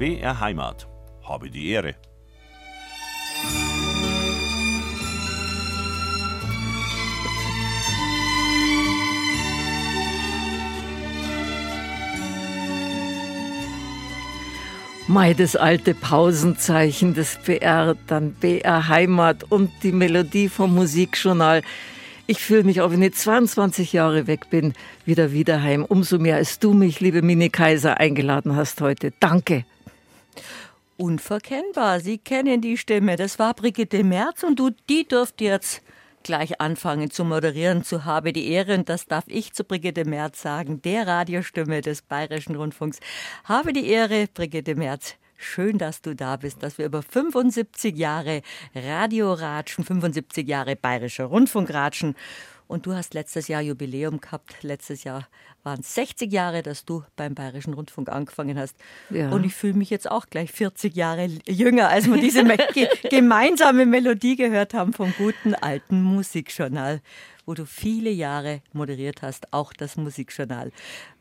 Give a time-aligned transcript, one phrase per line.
[0.00, 0.88] BR Heimat.
[1.22, 1.94] Habe die Ehre.
[15.06, 21.60] Mai, das alte Pausenzeichen des BR, dann BR Heimat und die Melodie vom Musikjournal.
[22.26, 24.72] Ich fühle mich, auch wenn ich 22 Jahre weg bin,
[25.04, 25.84] wieder wieder heim.
[25.84, 29.12] Umso mehr, als du mich, liebe Mini Kaiser, eingeladen hast heute.
[29.20, 29.66] Danke.
[30.96, 32.00] Unverkennbar.
[32.00, 33.16] Sie kennen die Stimme.
[33.16, 35.82] Das war Brigitte Merz und du, die dürft jetzt
[36.22, 40.42] gleich anfangen zu moderieren, zu habe die Ehre, und das darf ich zu Brigitte Merz
[40.42, 43.00] sagen, der Radiostimme des Bayerischen Rundfunks.
[43.44, 45.14] Habe die Ehre, Brigitte Merz.
[45.36, 48.42] Schön, dass du da bist, dass wir über 75 Jahre
[48.74, 52.14] Radio ratschen, 75 Jahre Bayerischer Rundfunk ratschen.
[52.70, 54.62] Und du hast letztes Jahr Jubiläum gehabt.
[54.62, 55.26] Letztes Jahr
[55.64, 58.76] waren es 60 Jahre, dass du beim Bayerischen Rundfunk angefangen hast.
[59.10, 59.30] Ja.
[59.30, 62.44] Und ich fühle mich jetzt auch gleich 40 Jahre jünger, als wir diese
[63.10, 67.00] gemeinsame Melodie gehört haben vom guten alten Musikjournal,
[67.44, 70.70] wo du viele Jahre moderiert hast, auch das Musikjournal.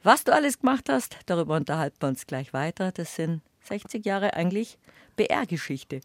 [0.03, 2.91] Was du alles gemacht hast, darüber unterhalten wir uns gleich weiter.
[2.91, 4.78] Das sind 60 Jahre eigentlich
[5.16, 6.02] BR-Geschichte.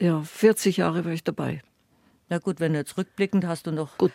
[0.00, 1.62] Ja, 40 Jahre war ich dabei.
[2.28, 4.10] Na gut, wenn du jetzt rückblickend hast du noch gut,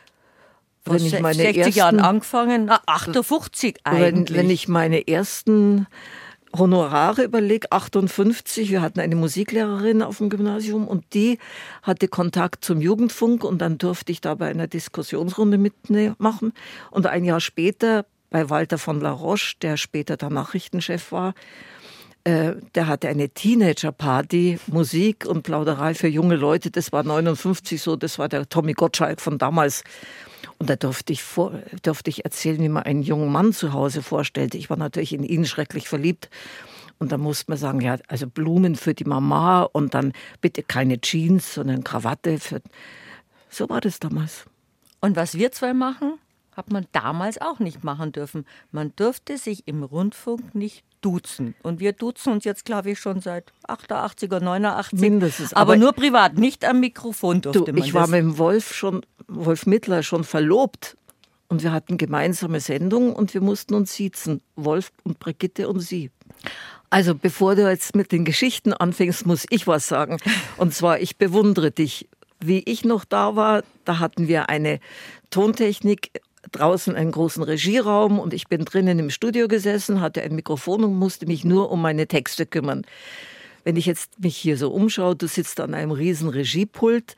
[0.90, 4.38] wenn ich meine 60 ersten, Jahren angefangen, na 58 eigentlich.
[4.38, 5.88] Wenn, wenn ich meine ersten
[6.56, 11.40] Honorare überlege, 58, wir hatten eine Musiklehrerin auf dem Gymnasium und die
[11.84, 16.54] hatte Kontakt zum Jugendfunk und dann durfte ich da bei einer Diskussionsrunde mitmachen.
[16.92, 21.34] Und ein Jahr später bei Walter von La Roche, der später der Nachrichtenchef war,
[22.24, 26.72] äh, der hatte eine Teenager-Party, Musik und Plauderei für junge Leute.
[26.72, 29.84] Das war 59 so, das war der Tommy Gottschalk von damals.
[30.59, 31.52] Und da durfte ich, vor,
[31.83, 34.58] durfte ich erzählen, wie man einen jungen Mann zu Hause vorstellte.
[34.58, 36.30] Ich war natürlich in ihn schrecklich verliebt.
[37.00, 41.00] Und da musste man sagen, ja, also Blumen für die Mama und dann bitte keine
[41.00, 42.40] Jeans, sondern Krawatte.
[42.40, 42.62] Für
[43.50, 44.46] so war das damals.
[45.00, 46.13] Und was wir zwei machen,
[46.57, 48.45] hat man damals auch nicht machen dürfen.
[48.72, 51.53] Man durfte sich im Rundfunk nicht duzen.
[51.62, 55.00] Und wir duzen uns jetzt, glaube ich, schon seit 88er, 89.
[55.00, 55.53] Mindestens.
[55.53, 58.73] Aber, aber nur privat, nicht am Mikrofon durfte du, man Ich war mit dem Wolf
[58.73, 60.97] schon, Wolf Mittler schon verlobt.
[61.47, 64.41] Und wir hatten gemeinsame Sendungen und wir mussten uns siezen.
[64.56, 66.12] Wolf und Brigitte und sie.
[66.90, 70.17] Also bevor du jetzt mit den Geschichten anfängst, muss ich was sagen.
[70.57, 72.09] Und zwar, ich bewundere dich.
[72.40, 74.79] Wie ich noch da war, da hatten wir eine
[75.31, 76.12] Tontechnik
[76.52, 80.96] draußen einen großen Regieraum und ich bin drinnen im Studio gesessen, hatte ein Mikrofon und
[80.96, 82.84] musste mich nur um meine Texte kümmern.
[83.63, 87.16] Wenn ich jetzt mich hier so umschaue, du sitzt an einem riesen Regiepult,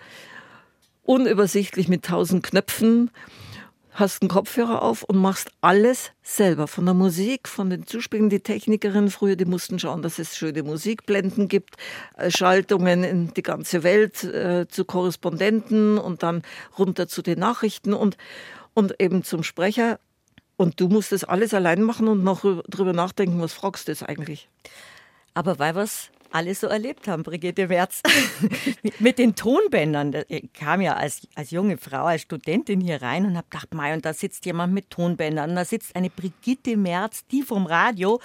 [1.04, 3.12] unübersichtlich mit tausend Knöpfen,
[4.00, 6.68] hast einen Kopfhörer auf und machst alles selber.
[6.68, 10.64] Von der Musik, von den Zuspielen, die Technikerinnen früher, die mussten schauen, dass es schöne
[10.64, 11.76] Musikblenden gibt,
[12.18, 16.44] äh, Schaltungen in die ganze Welt äh, zu Korrespondenten und dann
[16.78, 18.18] runter zu den Nachrichten und,
[18.80, 20.00] und eben zum Sprecher.
[20.58, 24.04] Und du musst das alles allein machen und noch drüber nachdenken, was fragst du jetzt
[24.04, 24.50] eigentlich?
[25.34, 28.02] Aber weil wir es alle so erlebt haben, Brigitte Merz,
[29.00, 30.24] mit den Tonbändern.
[30.28, 33.94] Ich kam ja als, als junge Frau, als Studentin hier rein und habe gedacht, Mai,
[33.94, 35.50] und da sitzt jemand mit Tonbändern.
[35.52, 38.20] Und da sitzt eine Brigitte Merz, die vom Radio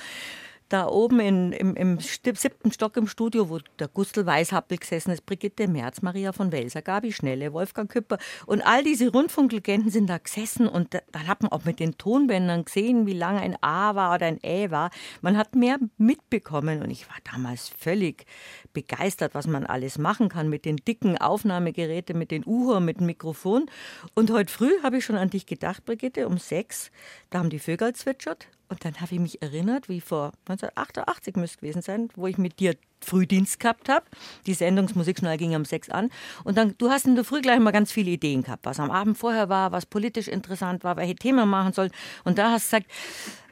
[0.74, 5.24] da oben in, im, im siebten Stock im Studio, wo der Gustl Weishappel gesessen ist,
[5.24, 10.18] Brigitte Merz, Maria von Welser, Gabi Schnelle, Wolfgang Küpper und all diese Rundfunklegenden sind da
[10.18, 13.94] gesessen und da, dann hat man auch mit den Tonbändern gesehen, wie lange ein A
[13.94, 14.90] war oder ein Ä war.
[15.22, 18.26] Man hat mehr mitbekommen und ich war damals völlig
[18.72, 23.06] begeistert, was man alles machen kann mit den dicken Aufnahmegeräten, mit den Uhr, mit dem
[23.06, 23.66] Mikrofon.
[24.14, 26.91] Und heute früh habe ich schon an dich gedacht, Brigitte, um sechs,
[27.30, 31.58] da haben die Vögel zwitschert und dann habe ich mich erinnert, wie vor 1988 müsste
[31.58, 34.04] gewesen sein, wo ich mit dir Frühdienst gehabt habe.
[34.46, 36.10] Die Sendungsmusikjournal ging um sechs an.
[36.42, 38.90] Und dann, du hast in der Früh gleich mal ganz viele Ideen gehabt, was am
[38.90, 41.92] Abend vorher war, was politisch interessant war, welche Themen machen sollen.
[42.24, 42.91] Und da hast du gesagt,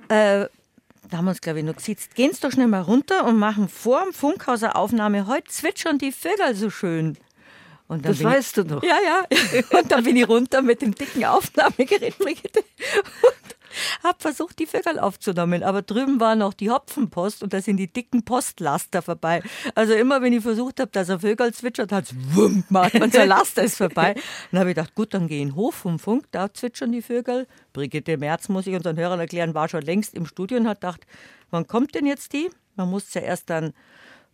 [0.08, 0.48] äh,
[1.08, 2.16] da haben wir uns, glaube ich, noch gesitzt.
[2.16, 5.28] Gehen Sie doch schnell mal runter und machen vor dem Funkhaus eine Aufnahme.
[5.28, 7.16] Heute zwitschern die Vögel so schön.
[7.86, 8.82] das weißt ich, du noch.
[8.82, 9.22] Ja, ja.
[9.78, 12.64] Und dann bin ich runter mit dem dicken Aufnahmegerät, Brigitte.
[14.02, 17.92] Habe versucht, die Vögel aufzunehmen, aber drüben war noch die Hopfenpost und da sind die
[17.92, 19.42] dicken Postlaster vorbei.
[19.74, 23.14] Also immer, wenn ich versucht habe, dass ein Vögel zwitschert, hat es wumm gemacht und
[23.14, 24.14] der Laster ist vorbei.
[24.50, 26.92] Dann habe ich gedacht, gut, dann gehe ich in den Hof vom Funk, da zwitschern
[26.92, 27.46] die Vögel.
[27.72, 31.06] Brigitte Merz, muss ich unseren Hörern erklären, war schon längst im Studio und hat gedacht,
[31.50, 32.50] wann kommt denn jetzt die?
[32.76, 33.72] Man muss zuerst dann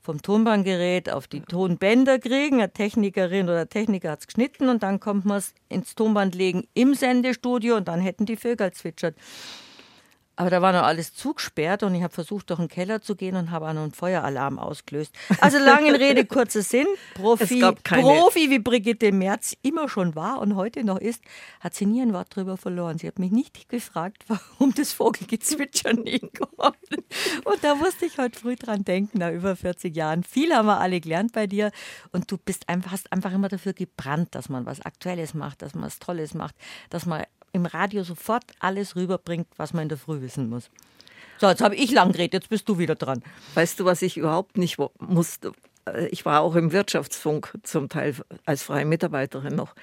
[0.08, 2.62] vom Tonbandgerät auf die Tonbänder kriegen.
[2.62, 6.66] Eine Technikerin oder Techniker hat es geschnitten und dann kommt man es ins Tonband legen
[6.72, 9.16] im Sendestudio und dann hätten die Vögel zwitschert.
[10.38, 13.34] Aber da war noch alles zugesperrt und ich habe versucht, durch den Keller zu gehen
[13.34, 15.12] und habe auch noch einen Feueralarm ausgelöst.
[15.40, 16.86] Also lange Rede, kurzer Sinn.
[17.14, 21.24] Profi, Profi wie Brigitte Merz immer schon war und heute noch ist,
[21.58, 22.98] hat sie nie ein Wort drüber verloren.
[22.98, 26.76] Sie hat mich nicht gefragt, warum das Vogelgezwitscher nie kommt.
[27.44, 30.22] Und da musste ich heute früh dran denken, nach über 40 Jahren.
[30.22, 31.72] Viel haben wir alle gelernt bei dir
[32.12, 35.74] und du bist einfach, hast einfach immer dafür gebrannt, dass man was Aktuelles macht, dass
[35.74, 36.54] man was Tolles macht,
[36.90, 40.70] dass man im Radio sofort alles rüberbringt, was man in der Früh wissen muss.
[41.38, 43.22] So, jetzt habe ich lang geredet, jetzt bist du wieder dran.
[43.54, 45.52] Weißt du, was ich überhaupt nicht musste?
[45.86, 48.14] Äh, ich war auch im Wirtschaftsfunk zum Teil
[48.44, 49.74] als freie Mitarbeiterin noch.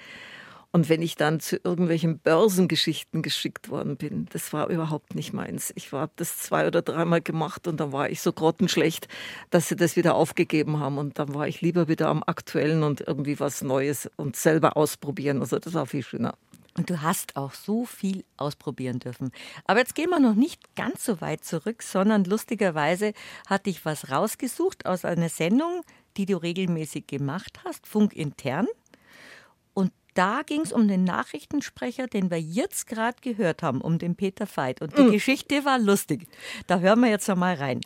[0.75, 5.71] Und wenn ich dann zu irgendwelchen Börsengeschichten geschickt worden bin, das war überhaupt nicht meins.
[5.75, 9.07] Ich habe das zwei oder dreimal gemacht und dann war ich so grottenschlecht,
[9.51, 10.97] dass sie das wieder aufgegeben haben.
[10.97, 15.39] Und dann war ich lieber wieder am Aktuellen und irgendwie was Neues und selber ausprobieren.
[15.39, 16.35] Also das war viel schöner.
[16.77, 19.31] Und du hast auch so viel ausprobieren dürfen.
[19.65, 23.13] Aber jetzt gehen wir noch nicht ganz so weit zurück, sondern lustigerweise
[23.47, 25.83] hatte ich was rausgesucht aus einer Sendung,
[26.17, 28.67] die du regelmäßig gemacht hast, Funk intern.
[29.73, 34.15] Und da ging es um den Nachrichtensprecher, den wir jetzt gerade gehört haben, um den
[34.15, 34.81] Peter Veit.
[34.81, 35.11] Und die mhm.
[35.13, 36.27] Geschichte war lustig.
[36.67, 37.79] Da hören wir jetzt einmal rein.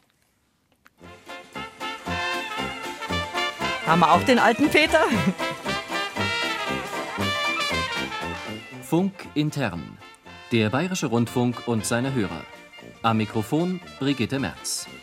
[3.86, 5.03] Haben wir auch den alten Peter?
[8.89, 10.00] Funk intern.
[10.51, 12.41] Der Bayerische Rundfunk und seine Hörer.
[13.03, 14.88] Am Mikrofon Brigitte Merz.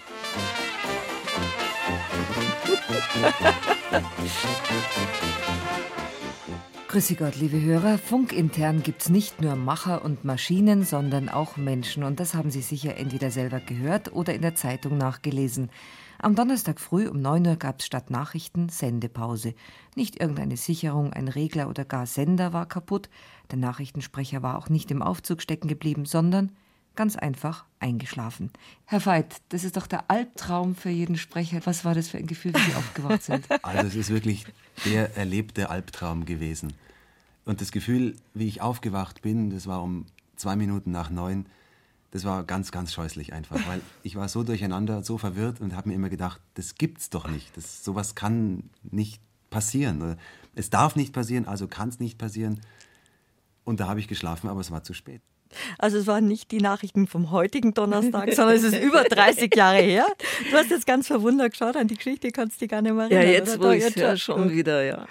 [6.89, 7.97] Grüße Gott, liebe Hörer.
[7.99, 12.03] Funkintern gibt es nicht nur Macher und Maschinen, sondern auch Menschen.
[12.03, 15.71] Und das haben Sie sicher entweder selber gehört oder in der Zeitung nachgelesen.
[16.27, 19.55] Am Donnerstag früh um 9 Uhr gab es statt Nachrichten Sendepause.
[19.95, 23.09] Nicht irgendeine Sicherung, ein Regler oder gar Sender war kaputt.
[23.53, 26.51] Der Nachrichtensprecher war auch nicht im Aufzug stecken geblieben, sondern
[26.97, 28.51] ganz einfach eingeschlafen.
[28.87, 31.61] Herr Veit, das ist doch der Albtraum für jeden Sprecher.
[31.63, 33.47] Was war das für ein Gefühl, wie Sie aufgewacht sind?
[33.63, 34.47] Also es ist wirklich
[34.85, 36.73] der erlebte Albtraum gewesen.
[37.45, 41.47] Und das Gefühl, wie ich aufgewacht bin, das war um zwei Minuten nach neun,
[42.11, 45.89] das war ganz, ganz scheußlich einfach, weil ich war so durcheinander, so verwirrt und habe
[45.89, 47.57] mir immer gedacht, das gibt's doch nicht.
[47.57, 49.21] Das, sowas kann nicht
[49.51, 50.17] passieren.
[50.55, 52.61] Es darf nicht passieren, also kann es nicht passieren.
[53.65, 55.21] Und da habe ich geschlafen, aber es war zu spät.
[55.79, 59.79] Also es waren nicht die Nachrichten vom heutigen Donnerstag, sondern es ist über 30 Jahre
[59.79, 60.07] her.
[60.51, 63.23] Du hast jetzt ganz verwundert geschaut an die Geschichte, kannst dich gar nicht mehr erinnern.
[63.23, 65.07] Ja, jetzt wo ich ja schon wieder, ja.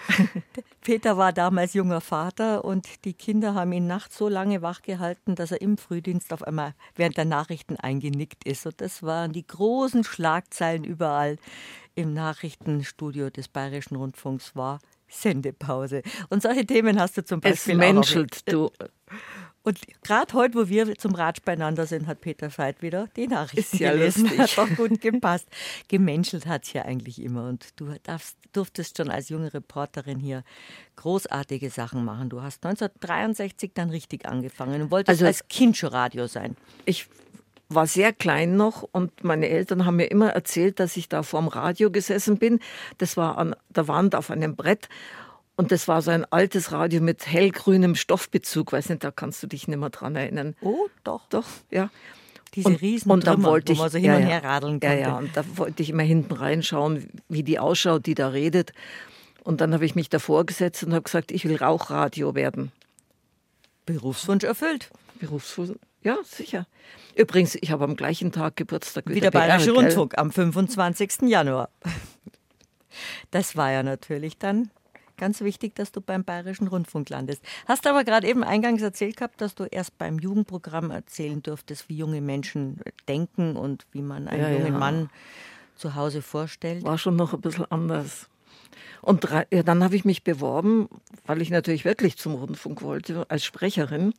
[0.82, 5.52] Peter war damals junger Vater und die Kinder haben ihn nachts so lange wachgehalten, dass
[5.52, 8.66] er im Frühdienst auf einmal während der Nachrichten eingenickt ist.
[8.68, 11.38] Und das waren die großen Schlagzeilen überall
[11.96, 16.02] im Nachrichtenstudio des Bayerischen Rundfunks war Sendepause.
[16.30, 18.70] Und solche Themen hast du zum Beispiel es menschelt, du.
[19.66, 23.76] Und gerade heute, wo wir zum Ratsch beieinander sind, hat Peter Veit wieder die Nachrichten
[23.76, 24.26] Ist ja gelesen.
[24.26, 24.40] Lustig.
[24.40, 25.48] Hat doch gut gepasst.
[25.88, 27.50] Gemenschelt hat es ja eigentlich immer.
[27.50, 30.44] Und du darfst, durftest schon als junge Reporterin hier
[30.98, 32.30] großartige Sachen machen.
[32.30, 36.56] Du hast 1963 dann richtig angefangen und wolltest also, als Kind schon Radio sein.
[36.86, 37.08] Ich
[37.68, 41.48] war sehr klein noch und meine Eltern haben mir immer erzählt, dass ich da vorm
[41.48, 42.60] Radio gesessen bin.
[43.00, 44.90] Das war an der Wand auf einem Brett
[45.58, 48.74] und das war so ein altes Radio mit hellgrünem Stoffbezug.
[48.74, 50.56] Weiß nicht, da kannst du dich nicht mehr dran erinnern.
[50.62, 51.28] Oh, doch.
[51.30, 51.90] Doch, ja.
[52.54, 54.80] Diese und, riesen und dann wollte ich, wo man so hin ja, und her radeln
[54.80, 54.88] konnte.
[54.88, 58.72] Ja, ja, und da wollte ich immer hinten reinschauen, wie die ausschaut, die da redet.
[59.44, 62.72] Und dann habe ich mich davor gesetzt und habe gesagt, ich will Rauchradio werden.
[63.86, 64.90] Berufswunsch erfüllt.
[65.20, 66.66] Berufswunsch, ja, sicher.
[67.16, 71.24] Übrigens, ich habe am gleichen Tag Geburtstag wie, wie der Bayerische Rundfunk am 25.
[71.24, 71.70] Januar.
[73.32, 74.70] Das war ja natürlich dann
[75.18, 77.42] ganz wichtig, dass du beim Bayerischen Rundfunk landest.
[77.68, 81.98] Hast aber gerade eben eingangs erzählt gehabt, dass du erst beim Jugendprogramm erzählen durftest, wie
[81.98, 84.80] junge Menschen denken und wie man einen ja, jungen ja.
[84.80, 85.10] Mann
[85.76, 86.84] zu Hause vorstellt.
[86.84, 88.30] War schon noch ein bisschen anders.
[89.02, 90.90] Und drei, ja, dann habe ich mich beworben,
[91.26, 94.14] weil ich natürlich wirklich zum Rundfunk wollte, als Sprecherin.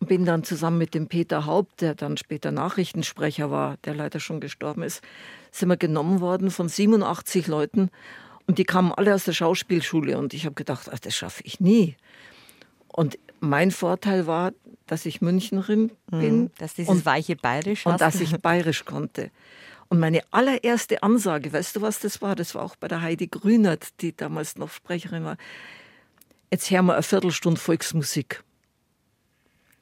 [0.00, 4.38] Bin dann zusammen mit dem Peter Haupt, der dann später Nachrichtensprecher war, der leider schon
[4.38, 5.02] gestorben ist,
[5.50, 7.90] sind wir genommen worden von 87 Leuten
[8.48, 11.60] und die kamen alle aus der Schauspielschule und ich habe gedacht, ach, das schaffe ich
[11.60, 11.96] nie.
[12.88, 14.52] Und mein Vorteil war,
[14.86, 16.50] dass ich Münchnerin mhm, bin.
[16.58, 19.30] dass dieses und, weiche Bayerisch Und dass ich Bayerisch konnte.
[19.90, 22.34] Und meine allererste Ansage, weißt du, was das war?
[22.34, 25.36] Das war auch bei der Heidi Grünert, die damals noch Sprecherin war.
[26.50, 28.42] Jetzt hören wir eine Viertelstunde Volksmusik.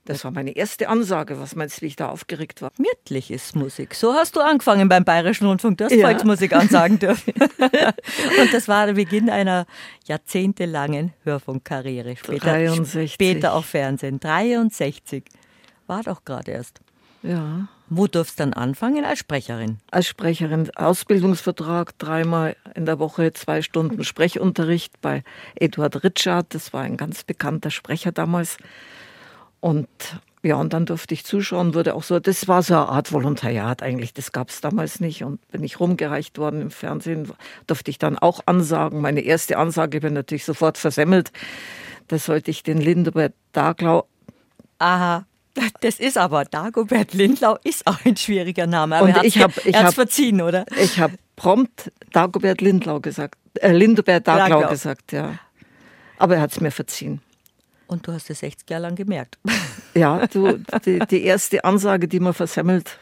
[0.07, 1.39] Das war meine erste Ansage.
[1.41, 2.71] Was meinst du, wie ich da aufgeregt war?
[2.79, 3.95] Mirtlich ist Musik.
[3.95, 5.79] So hast du angefangen beim Bayerischen Rundfunk.
[5.79, 6.07] Du hast ja.
[6.07, 7.35] Volksmusik ansagen dürfen.
[7.59, 9.67] Und das war der Beginn einer
[10.07, 12.17] jahrzehntelangen Hörfunkkarriere.
[12.17, 13.13] Später, 63.
[13.13, 14.21] später auch Fernsehen.
[14.21, 15.25] 63.
[15.89, 16.81] War doch gerade erst.
[17.23, 17.69] Ja.
[17.89, 19.05] Wo durfst du dann anfangen?
[19.05, 19.79] Als Sprecherin?
[19.91, 20.71] Als Sprecherin.
[20.75, 26.55] Ausbildungsvertrag, dreimal in der Woche zwei Stunden Sprechunterricht bei Eduard Ritschard.
[26.55, 28.57] Das war ein ganz bekannter Sprecher damals.
[29.61, 29.89] Und
[30.43, 33.83] ja, und dann durfte ich zuschauen, wurde auch so, das war so eine Art Volontariat
[33.83, 35.25] eigentlich, das gab es damals nicht.
[35.25, 37.33] Und bin ich rumgereicht worden im Fernsehen,
[37.67, 39.01] durfte ich dann auch ansagen.
[39.01, 41.33] Meine erste Ansage bin natürlich sofort versemmelt.
[42.07, 44.07] Da sollte ich den Lindebert Daglau.
[44.79, 45.27] Aha.
[45.81, 48.97] Das ist aber, Dagobert Lindlau ist auch ein schwieriger Name.
[48.97, 50.67] Aber und er ich habe ich hab, verziehen, oder?
[50.81, 55.39] Ich habe prompt Dagobert Lindlau gesagt, äh, Lindebert Daglau, Daglau gesagt, ja.
[56.19, 57.21] Aber er hat es mir verziehen.
[57.87, 59.39] Und du hast es 60 Jahre lang gemerkt.
[59.95, 62.99] Ja, du, die, die erste Ansage, die man versemmelt.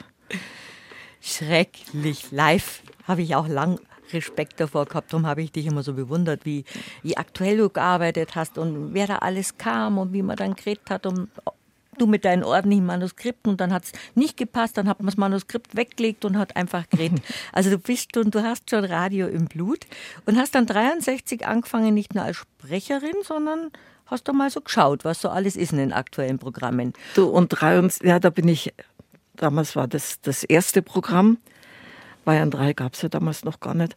[1.21, 2.31] Schrecklich.
[2.31, 3.81] Live habe ich auch lang
[4.13, 5.13] Respekt davor gehabt.
[5.13, 6.65] Darum habe ich dich immer so bewundert, wie,
[7.03, 10.89] wie aktuell du gearbeitet hast und wer da alles kam und wie man dann geredet
[10.89, 11.31] hat und
[11.99, 15.17] du mit deinen ordentlichen Manuskripten und dann hat es nicht gepasst, dann hat man das
[15.17, 17.23] Manuskript weggelegt und hat einfach geredet.
[17.53, 19.87] Also du bist und du hast schon Radio im Blut
[20.27, 23.71] und hast dann 63 angefangen, nicht nur als Sprecherin, sondern
[24.07, 26.93] hast du mal so geschaut, was so alles ist in den aktuellen Programmen.
[27.15, 28.73] Du und 63, ja, da bin ich,
[29.35, 31.39] damals war das das erste Programm,
[32.25, 33.97] Bayern 3 gab es ja damals noch gar nicht.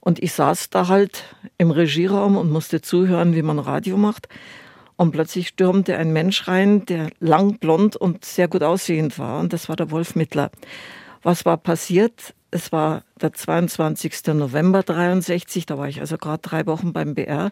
[0.00, 1.24] Und ich saß da halt
[1.58, 4.28] im Regieraum und musste zuhören, wie man Radio macht.
[4.96, 9.40] Und plötzlich stürmte ein Mensch rein, der lang, blond und sehr gut aussehend war.
[9.40, 10.50] Und das war der Wolf Mittler.
[11.22, 12.34] Was war passiert?
[12.50, 14.26] Es war der 22.
[14.34, 17.50] November 63, da war ich also gerade drei Wochen beim BR.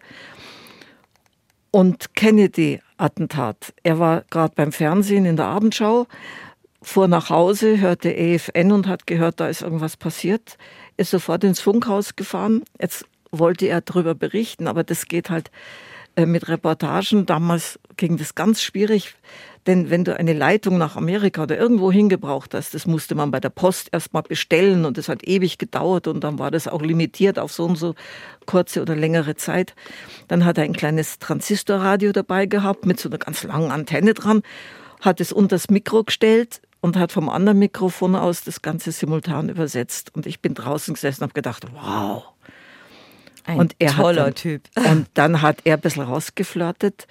[1.71, 3.75] Und Kennedy-Attentat.
[3.83, 6.07] Er war gerade beim Fernsehen in der Abendschau,
[6.83, 10.57] fuhr nach Hause, hörte EFN und hat gehört, da ist irgendwas passiert,
[10.97, 12.63] ist sofort ins Funkhaus gefahren.
[12.81, 15.51] Jetzt wollte er darüber berichten, aber das geht halt
[16.17, 17.27] äh, mit Reportagen.
[17.27, 19.15] Damals ging das ganz schwierig,
[19.69, 23.39] denn wenn du eine Leitung nach Amerika oder irgendwo hingebraucht hast, das musste man bei
[23.39, 27.39] der Post erstmal bestellen und das hat ewig gedauert und dann war das auch limitiert
[27.39, 27.95] auf so und so
[28.47, 29.75] kurze oder längere Zeit.
[30.27, 34.43] Dann hat er ein kleines Transistorradio dabei gehabt mit so einer ganz langen Antenne dran,
[35.03, 39.51] hat es unter das Mikro gestellt und hat vom anderen Mikrofon aus das Ganze simultan
[39.51, 40.15] übersetzt.
[40.15, 42.25] Und ich bin draußen gesessen und habe gedacht, wow,
[43.45, 44.63] ein und er toller dann, Typ.
[44.77, 47.07] Und dann hat er ein bisschen rausgeflirtet.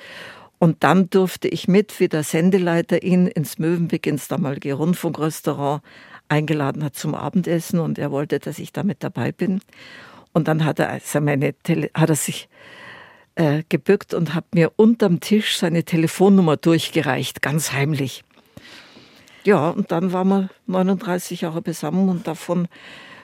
[0.60, 5.84] Und dann durfte ich mit, wie der Sendeleiter ihn ins Möwenpick, ins damalige Rundfunkrestaurant
[6.30, 9.62] eingeladen hat zum Abendessen und er wollte, dass ich da mit dabei bin.
[10.34, 12.50] Und dann hat er, also meine Tele hat er sich
[13.36, 18.24] äh, gebückt und hat mir unterm Tisch seine Telefonnummer durchgereicht, ganz heimlich.
[19.44, 22.68] Ja, und dann waren wir 39 Jahre zusammen und davon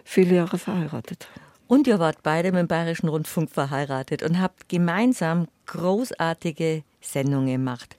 [0.04, 1.28] viele Jahre verheiratet.
[1.68, 7.98] Und ihr wart beide mit dem Bayerischen Rundfunk verheiratet und habt gemeinsam großartige Sendungen gemacht.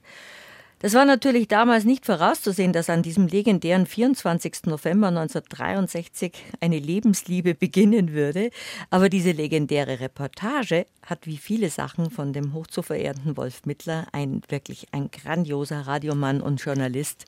[0.79, 4.65] Das war natürlich damals nicht vorauszusehen, dass an diesem legendären 24.
[4.65, 8.51] November 1963 eine Lebensliebe beginnen würde.
[8.89, 14.05] Aber diese legendäre Reportage hat wie viele Sachen von dem hoch zu verehrenden Wolf Mittler
[14.11, 17.25] ein wirklich ein grandioser Radiomann und Journalist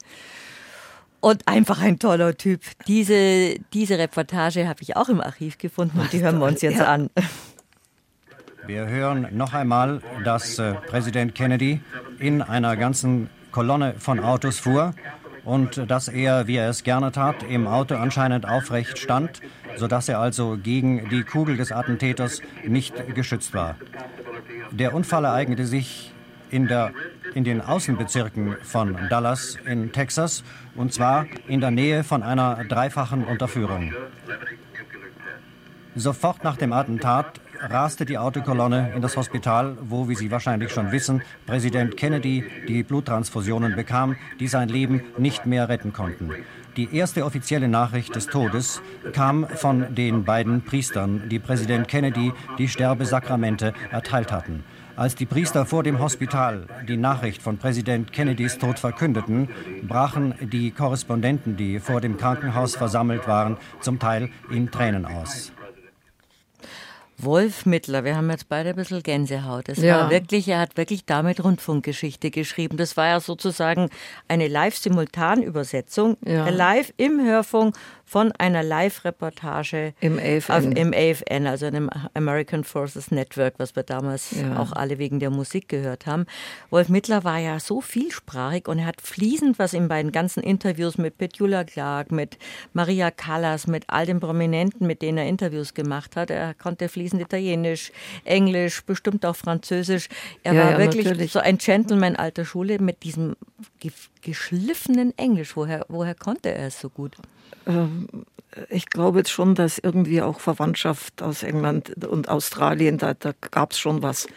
[1.19, 2.61] und einfach ein toller Typ.
[2.87, 6.79] Diese, diese Reportage habe ich auch im Archiv gefunden und die hören wir uns jetzt
[6.79, 6.93] ja.
[6.93, 7.09] an.
[8.67, 11.79] Wir hören noch einmal, dass äh, Präsident Kennedy
[12.19, 14.93] in einer ganzen Kolonne von Autos fuhr
[15.45, 19.39] und dass er, wie er es gerne tat, im Auto anscheinend aufrecht stand,
[19.77, 23.77] sodass er also gegen die Kugel des Attentäters nicht geschützt war.
[24.71, 26.11] Der Unfall ereignete sich
[26.51, 26.91] in, der,
[27.33, 30.43] in den Außenbezirken von Dallas in Texas,
[30.75, 33.93] und zwar in der Nähe von einer dreifachen Unterführung.
[35.95, 40.91] Sofort nach dem Attentat raste die Autokolonne in das Hospital, wo, wie Sie wahrscheinlich schon
[40.91, 46.31] wissen, Präsident Kennedy die Bluttransfusionen bekam, die sein Leben nicht mehr retten konnten.
[46.75, 52.67] Die erste offizielle Nachricht des Todes kam von den beiden Priestern, die Präsident Kennedy die
[52.67, 54.63] Sterbesakramente erteilt hatten.
[54.95, 59.47] Als die Priester vor dem Hospital die Nachricht von Präsident Kennedys Tod verkündeten,
[59.87, 65.51] brachen die Korrespondenten, die vor dem Krankenhaus versammelt waren, zum Teil in Tränen aus.
[67.19, 69.69] Wolf Mittler, wir haben jetzt beide ein bisschen Gänsehaut.
[69.69, 70.01] Es ja.
[70.01, 72.77] war wirklich, er hat wirklich damit Rundfunkgeschichte geschrieben.
[72.77, 73.89] Das war ja sozusagen
[74.27, 76.47] eine Live-Simultan-Übersetzung, ja.
[76.49, 77.75] live im Hörfunk
[78.07, 80.71] von einer Live-Reportage im AFN.
[80.71, 84.57] im AFN, also einem American Forces Network, was wir damals ja.
[84.57, 86.25] auch alle wegen der Musik gehört haben.
[86.69, 90.97] Wolf Mittler war ja so vielsprachig und er hat fließend, was in beiden ganzen Interviews
[90.97, 92.37] mit Petula Clark, mit
[92.71, 97.21] Maria Callas, mit all den Prominenten, mit denen er Interviews gemacht hat, er konnte fließend
[97.21, 97.91] Italienisch,
[98.23, 100.07] Englisch, bestimmt auch Französisch.
[100.43, 101.33] Er Ja, war ja, wirklich natürlich.
[101.33, 103.35] so ein Gentleman alter Schule mit diesem
[103.81, 105.57] ge geschliffenen Englisch.
[105.57, 107.17] Woher, woher konnte er es so gut?
[108.69, 113.71] Ich glaube jetzt schon, dass irgendwie auch Verwandtschaft aus England und Australien, da, da gab
[113.71, 114.27] es schon was.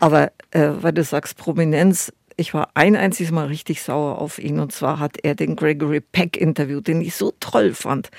[0.00, 4.60] Aber äh, weil du sagst Prominenz, ich war ein einziges Mal richtig sauer auf ihn
[4.60, 8.10] und zwar hat er den Gregory Peck interviewt, den ich so toll fand.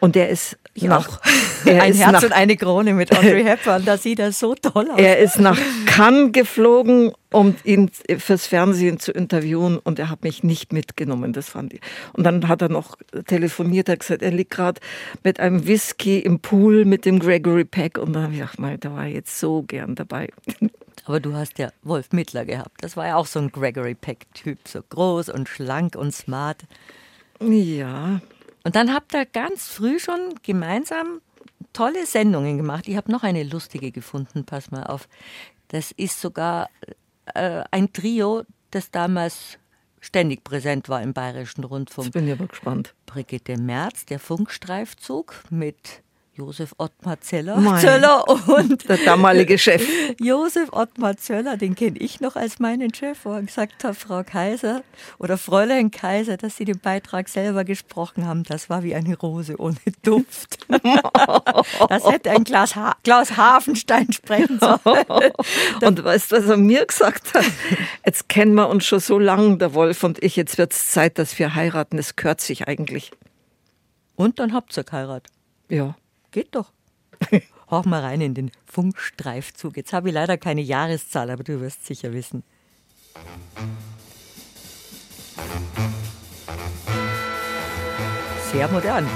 [0.00, 1.20] Und der ist nach,
[1.64, 4.90] er ein Herz nach, und eine Krone mit Audrey Hepburn, da sieht er so toll
[4.90, 4.98] aus.
[4.98, 7.88] er ist nach Cannes geflogen, um ihn
[8.18, 11.32] fürs Fernsehen zu interviewen und er hat mich nicht mitgenommen.
[11.32, 11.80] Das fand ich.
[12.14, 14.80] Und dann hat er noch telefoniert, er hat gesagt, er liegt gerade
[15.22, 18.78] mit einem Whisky im Pool mit dem Gregory Peck und dann habe ich gedacht, mal,
[18.78, 20.30] da war ich jetzt so gern dabei.
[21.04, 22.82] Aber du hast ja Wolf Mittler gehabt.
[22.82, 26.62] Das war ja auch so ein Gregory Peck-Typ, so groß und schlank und smart.
[27.40, 28.20] Ja,
[28.64, 31.20] Und dann habt ihr ganz früh schon gemeinsam
[31.72, 32.86] tolle Sendungen gemacht.
[32.86, 35.08] Ich habe noch eine lustige gefunden, pass mal auf.
[35.68, 36.68] Das ist sogar
[37.34, 39.58] äh, ein Trio, das damals
[40.00, 42.06] ständig präsent war im Bayerischen Rundfunk.
[42.06, 42.94] jetzt bin ich aber gespannt.
[43.06, 46.02] Brigitte Merz, der Funkstreifzug mit
[46.34, 47.78] Josef Ottmar Zeller, Mein.
[47.78, 49.86] Zöller und Der damalige Chef.
[50.18, 54.22] Josef Ottmar Zöller, den kenne ich noch als meinen Chef, wo er gesagt hat, Frau
[54.24, 54.82] Kaiser
[55.18, 59.60] oder Fräulein Kaiser, dass Sie den Beitrag selber gesprochen haben, das war wie eine Rose
[59.60, 60.58] ohne Duft.
[61.88, 64.78] das hätte ein Klaus, ha Klaus Hafenstein sprechen sollen.
[65.82, 67.44] Und weißt du, was er mir gesagt hat?
[68.06, 70.36] Jetzt kennen wir uns schon so lange, der Wolf und ich.
[70.36, 71.98] Jetzt wird es Zeit, dass wir heiraten.
[71.98, 73.10] Es gehört sich eigentlich.
[74.16, 75.30] Und dann habt ihr geheiratet.
[75.68, 75.94] Ja.
[76.32, 76.72] Geht doch.
[77.70, 79.76] Hauch mal rein in den Funkstreifzug.
[79.76, 82.42] Jetzt habe ich leider keine Jahreszahl, aber du wirst sicher wissen.
[88.50, 89.06] Sehr modern.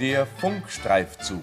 [0.00, 1.42] Der Funkstreifzug.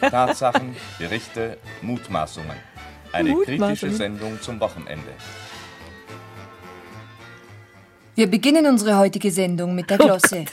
[0.00, 2.73] Tatsachen, Berichte, Mutmaßungen.
[3.14, 3.92] Eine kritische.
[3.92, 5.12] Sendung zum Wochenende.
[8.16, 10.46] Wir beginnen unsere heutige Sendung mit der Glosse.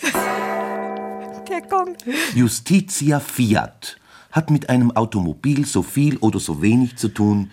[1.49, 1.95] Der Gong.
[2.35, 3.97] Justitia Fiat
[4.31, 7.49] hat mit einem Automobil so viel oder so wenig zu tun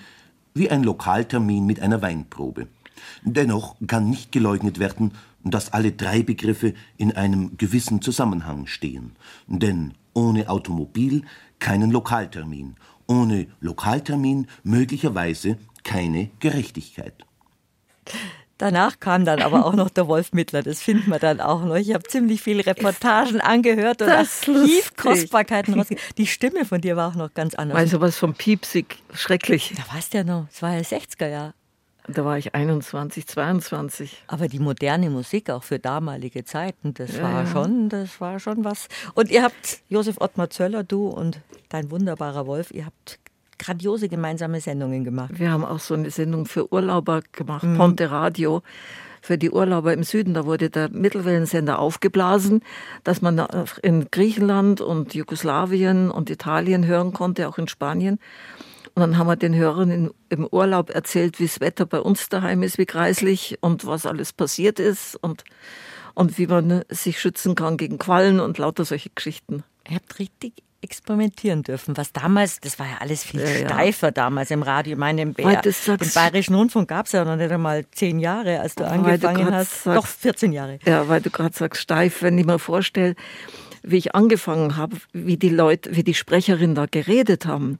[0.52, 2.68] wie ein Lokaltermin mit einer Weinprobe.
[3.22, 9.12] Dennoch kann nicht geleugnet werden, dass alle drei Begriffe in einem gewissen Zusammenhang stehen.
[9.46, 11.22] Denn ohne Automobil
[11.58, 12.76] keinen Lokaltermin,
[13.08, 17.14] ohne Lokaltermin möglicherweise keine Gerechtigkeit.
[18.58, 21.76] Danach kam dann aber auch noch der Wolf Mittler, das finden wir dann auch noch.
[21.76, 26.08] Ich habe ziemlich viele Reportagen angehört und das Archivkostbarkeiten rausgegeben.
[26.18, 27.78] Die Stimme von dir war auch noch ganz anders.
[27.78, 29.74] Weil sowas von piepsig, schrecklich.
[29.76, 31.54] da warst du ja noch, es war ja 60er Jahre.
[32.10, 34.24] Da war ich 21, 22.
[34.28, 37.46] Aber die moderne Musik auch für damalige Zeiten, das Ja, war ja.
[37.46, 38.88] schon, das war schon was.
[39.14, 43.18] Und ihr habt Josef Ottmar Zöller, du und dein wunderbarer Wolf, ihr habt
[43.58, 45.32] grandiose gemeinsame Sendungen gemacht.
[45.38, 48.62] Wir haben auch so eine Sendung für Urlauber gemacht, Ponte Radio.
[49.20, 52.62] Für die Urlauber im Süden, da wurde der Mittelwellensender aufgeblasen,
[53.02, 53.44] dass man
[53.82, 58.20] in Griechenland und Jugoslawien und Italien hören konnte, auch in Spanien.
[58.98, 62.28] Und dann haben wir den Hörern in, im Urlaub erzählt, wie das Wetter bei uns
[62.28, 65.44] daheim ist, wie kreislich und was alles passiert ist und,
[66.14, 69.62] und wie man sich schützen kann gegen Quallen und lauter solche Geschichten.
[69.88, 73.68] Ihr habt richtig experimentieren dürfen, was damals, das war ja alles viel Ja, ja.
[73.68, 74.94] steifer damals im Radio.
[74.94, 78.18] Ich meine, im BR, du den Bayerischen Rundfunk gab es ja noch nicht einmal zehn
[78.18, 79.84] Jahre, als du du angefangen grad hast.
[79.84, 80.80] sagst- Doch, 14 Jahre.
[80.84, 83.14] Ja, weil du gerade sagst, steif, wenn ich mir vorstelle,
[83.84, 87.78] wie ich angefangen habe, wie die Leute, wie die Sprecherinnen da geredet haben.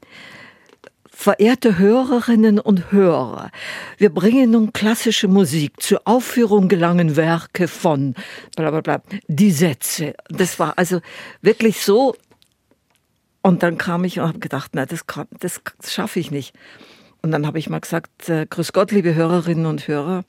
[1.20, 3.50] Verehrte Hörerinnen und Hörer,
[3.96, 5.72] wir bringen nun klassische Musik.
[5.82, 8.14] Zur Aufführung gelangen Werke von
[8.54, 9.02] bla bla bla.
[9.26, 10.14] Die Sätze.
[10.28, 11.00] Das war also
[11.42, 12.14] wirklich so.
[13.42, 16.54] Und dann kam ich und habe gedacht, na, das, kann, das schaffe ich nicht.
[17.20, 20.22] Und dann habe ich mal gesagt, äh, Grüß Gott, liebe Hörerinnen und Hörer.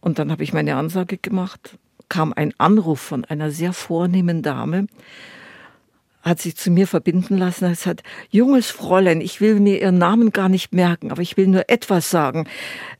[0.00, 1.76] Und dann habe ich meine Ansage gemacht,
[2.08, 4.86] kam ein Anruf von einer sehr vornehmen Dame,
[6.22, 10.30] hat sich zu mir verbinden lassen, hat gesagt, junges Fräulein, ich will mir Ihren Namen
[10.30, 12.48] gar nicht merken, aber ich will nur etwas sagen.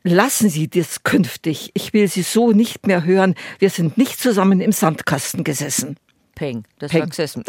[0.02, 1.70] Lassen Sie das künftig.
[1.74, 3.34] Ich will Sie so nicht mehr hören.
[3.60, 5.96] Wir sind nicht zusammen im Sandkasten gesessen.
[6.34, 7.00] Peng, das Peng.
[7.02, 7.44] war gesessen.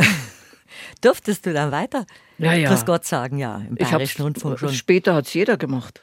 [1.02, 2.06] Durftest du dann weiter?
[2.38, 2.70] Ja, ja.
[2.70, 4.74] Grüß Gott sagen, ja, im Ich hab's- Rundfunk schon.
[4.74, 6.02] Später hat es jeder gemacht.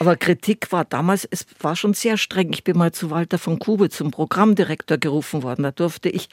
[0.00, 2.54] Aber Kritik war damals, es war schon sehr streng.
[2.54, 5.62] Ich bin mal zu Walter von Kube zum Programmdirektor gerufen worden.
[5.62, 6.30] Da durfte ich,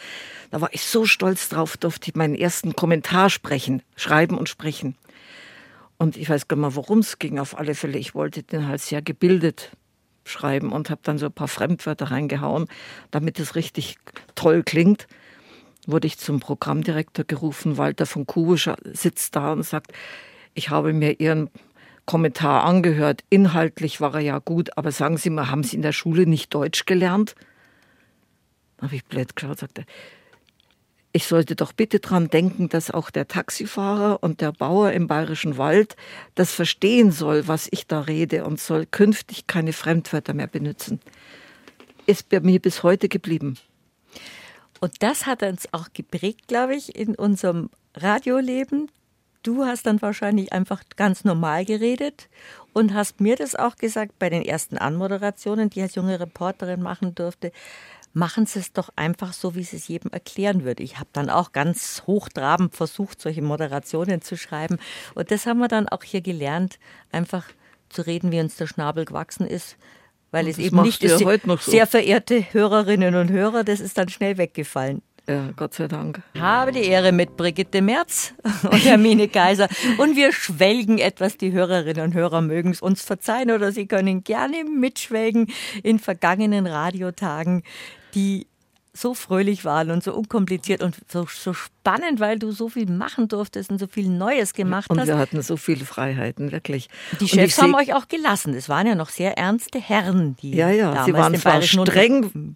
[0.52, 4.96] da war ich so stolz drauf, durfte ich meinen ersten Kommentar sprechen, schreiben und sprechen.
[5.98, 7.40] Und ich weiß gar nicht mehr, worum es ging.
[7.40, 9.72] Auf alle Fälle, ich wollte den halt sehr gebildet
[10.24, 12.68] schreiben und habe dann so ein paar Fremdwörter reingehauen,
[13.12, 13.98] damit es richtig
[14.36, 15.08] toll klingt.
[15.86, 17.76] Wurde ich zum Programmdirektor gerufen.
[17.76, 19.92] Walter von Kubisch sitzt da und sagt,
[20.54, 21.50] ich habe mir Ihren
[22.08, 23.24] Kommentar angehört.
[23.30, 26.52] Inhaltlich war er ja gut, aber sagen Sie mal, haben Sie in der Schule nicht
[26.54, 27.36] Deutsch gelernt?
[28.82, 29.86] Habe ich blöd geschaut, sagte,
[31.12, 35.58] ich sollte doch bitte daran denken, dass auch der Taxifahrer und der Bauer im bayerischen
[35.58, 35.96] Wald
[36.36, 41.00] das verstehen soll, was ich da rede und soll künftig keine Fremdwörter mehr benutzen.
[42.06, 43.58] Ist bei mir bis heute geblieben.
[44.80, 48.92] Und das hat uns auch geprägt, glaube ich, in unserem Radioleben.
[49.48, 52.28] Du hast dann wahrscheinlich einfach ganz normal geredet
[52.74, 56.82] und hast mir das auch gesagt bei den ersten Anmoderationen, die ich als junge Reporterin
[56.82, 57.54] machen durfte
[58.18, 60.84] machen Sie es doch einfach so, wie Sie es jedem erklären würde.
[60.84, 64.80] Ich habe dann auch ganz hochtrabend versucht, solche Moderationen zu schreiben.
[65.16, 66.80] Und das haben wir dann auch hier gelernt,
[67.12, 67.46] einfach
[67.90, 69.78] zu reden, wie uns der Schnabel gewachsen ist.
[70.32, 71.72] Weil und es eben nicht ist, ja so.
[71.72, 75.02] sehr verehrte Hörerinnen und Hörer, das ist dann schnell weggefallen.
[75.30, 76.22] Ja, Gott sei Dank.
[76.40, 79.68] Habe die Ehre mit Brigitte Merz und Hermine Kaiser.
[79.98, 81.36] Und wir schwelgen etwas.
[81.36, 85.48] Die Hörerinnen und Hörer mögen es uns verzeihen oder sie können gerne mitschwelgen
[85.84, 87.64] in vergangenen Radiotagen,
[88.16, 88.48] die
[88.94, 93.28] so fröhlich waren und so unkompliziert und so, so spannend, weil du so viel machen
[93.28, 95.08] durftest und so viel Neues gemacht und hast.
[95.08, 96.90] Und wir hatten so viele Freiheiten, wirklich.
[97.20, 98.54] Die Chefs haben euch auch gelassen.
[98.54, 102.56] Es waren ja noch sehr ernste Herren, die Ja, ja, sie waren zwar streng,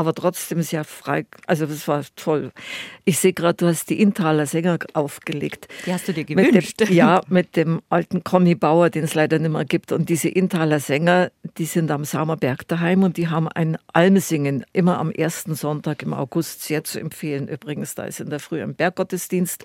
[0.00, 1.26] aber trotzdem sehr frei.
[1.46, 2.52] Also das war toll.
[3.04, 5.68] Ich sehe gerade, du hast die Intaler Sänger aufgelegt.
[5.84, 6.80] Die hast du dir gewünscht?
[6.80, 9.92] Mit dem, ja, mit dem alten Conny Bauer, den es leider nicht mehr gibt.
[9.92, 14.98] Und diese Intaler Sänger, die sind am Saumerberg daheim und die haben ein Almsingen, immer
[14.98, 17.46] am ersten Sonntag im August, sehr zu empfehlen.
[17.46, 19.64] Übrigens, da ist in der Früh ein Berggottesdienst.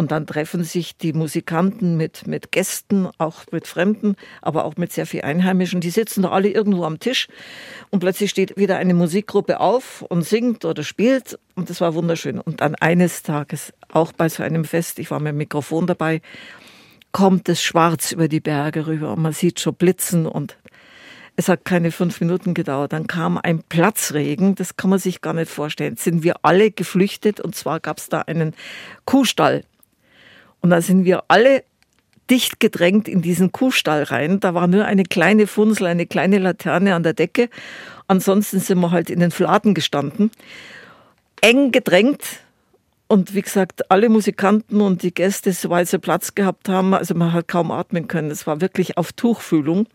[0.00, 4.94] Und dann treffen sich die Musikanten mit, mit Gästen, auch mit Fremden, aber auch mit
[4.94, 5.82] sehr viel Einheimischen.
[5.82, 7.28] Die sitzen da alle irgendwo am Tisch
[7.90, 11.38] und plötzlich steht wieder eine Musikgruppe auf und singt oder spielt.
[11.54, 12.40] Und das war wunderschön.
[12.40, 16.22] Und dann eines Tages, auch bei so einem Fest, ich war mit dem Mikrofon dabei,
[17.12, 20.56] kommt es schwarz über die Berge rüber und man sieht schon Blitzen und
[21.36, 22.94] es hat keine fünf Minuten gedauert.
[22.94, 25.98] Dann kam ein Platzregen, das kann man sich gar nicht vorstellen.
[25.98, 28.54] Sind wir alle geflüchtet und zwar gab es da einen
[29.04, 29.62] Kuhstall
[30.60, 31.64] und da sind wir alle
[32.30, 34.40] dicht gedrängt in diesen Kuhstall rein.
[34.40, 37.48] Da war nur eine kleine Funsel, eine kleine Laterne an der Decke.
[38.06, 40.30] Ansonsten sind wir halt in den Fladen gestanden.
[41.40, 42.22] Eng gedrängt.
[43.08, 47.32] Und wie gesagt, alle Musikanten und die Gäste, soweit sie Platz gehabt haben, also man
[47.32, 48.30] hat kaum atmen können.
[48.30, 49.88] Es war wirklich auf Tuchfühlung.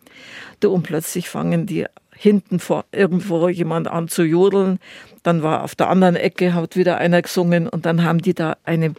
[0.61, 4.79] Und plötzlich fangen die hinten vor irgendwo jemand an zu jodeln.
[5.23, 8.57] Dann war auf der anderen Ecke, hat wieder einer gesungen und dann haben die da
[8.63, 8.93] eine,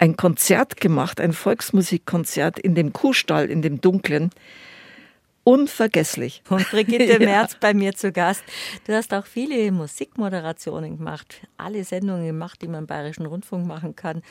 [0.00, 4.30] ein Konzert gemacht, ein Volksmusikkonzert in dem Kuhstall, in dem Dunklen.
[5.44, 6.42] Unvergesslich.
[6.48, 7.18] Und Brigitte ja.
[7.18, 8.42] Merz bei mir zu Gast.
[8.86, 13.94] Du hast auch viele Musikmoderationen gemacht, alle Sendungen gemacht, die man im Bayerischen Rundfunk machen
[13.94, 14.22] kann,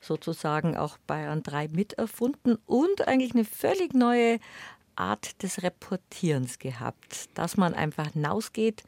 [0.00, 4.38] sozusagen auch Bayern 3 miterfunden und eigentlich eine völlig neue
[4.96, 8.82] Art des Reportierens gehabt, dass man einfach hinausgeht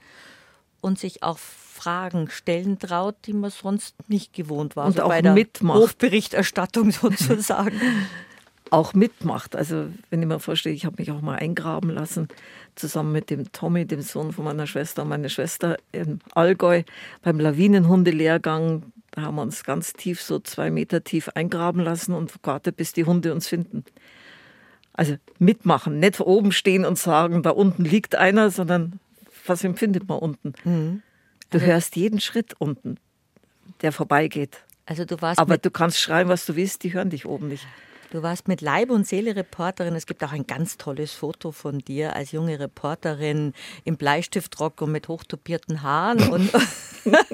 [0.81, 4.87] und sich auch Fragen stellen traut, die man sonst nicht gewohnt war.
[4.87, 5.79] Und also auch bei der mitmacht.
[5.79, 7.81] Hofberichterstattung sozusagen.
[8.71, 9.57] auch mitmacht.
[9.57, 12.29] Also wenn ich mir vorstelle, ich habe mich auch mal eingraben lassen,
[12.75, 16.83] zusammen mit dem Tommy, dem Sohn von meiner Schwester, meine Schwester im Allgäu
[17.23, 18.93] beim Lawinenhundelehrgang.
[19.13, 22.93] Da haben wir uns ganz tief, so zwei Meter tief eingraben lassen und gewartet, bis
[22.93, 23.85] die Hunde uns finden.
[24.93, 29.01] Also mitmachen, nicht oben stehen und sagen, da unten liegt einer, sondern
[29.47, 30.53] was empfindet man unten?
[30.65, 31.03] Mhm.
[31.51, 32.97] Du also, hörst jeden Schritt unten,
[33.83, 34.65] der vorbeigeht.
[34.87, 37.67] Also du warst Aber du kannst schreien, was du willst, die hören dich oben nicht.
[38.11, 39.95] Du warst mit Leib und Seele Reporterin.
[39.95, 43.53] Es gibt auch ein ganz tolles Foto von dir als junge Reporterin
[43.85, 46.51] im Bleistiftrock und mit hochtopierten Haaren und,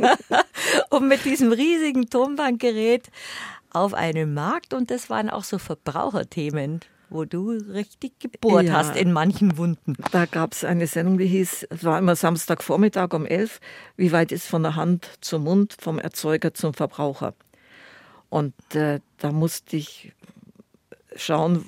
[0.91, 3.11] und mit diesem riesigen Tonbandgerät
[3.71, 4.75] auf einem Markt.
[4.75, 9.95] Und das waren auch so Verbraucherthemen wo du richtig gebohrt ja, hast in manchen Wunden.
[10.13, 13.61] Da gab es eine Sendung, die hieß, es war immer Samstagvormittag um elf,
[13.97, 17.35] wie weit ist von der Hand zum Mund, vom Erzeuger zum Verbraucher.
[18.29, 20.13] Und äh, da musste ich
[21.15, 21.65] schauen,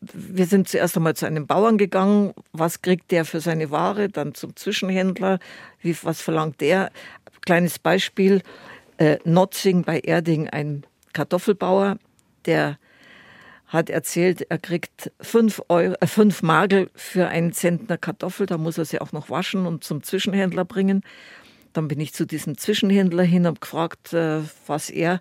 [0.00, 4.34] wir sind zuerst einmal zu einem Bauern gegangen, was kriegt der für seine Ware, dann
[4.34, 5.38] zum Zwischenhändler,
[5.80, 6.90] wie, was verlangt der.
[7.44, 8.42] Kleines Beispiel,
[8.98, 11.98] äh, Notzing bei Erding, ein Kartoffelbauer,
[12.44, 12.78] der
[13.66, 18.46] hat erzählt, er kriegt fünf, Euro, äh, fünf Magel für einen Zentner Kartoffel.
[18.46, 21.02] Da muss er sie auch noch waschen und zum Zwischenhändler bringen.
[21.72, 25.20] Dann bin ich zu diesem Zwischenhändler hin und gefragt, äh, was er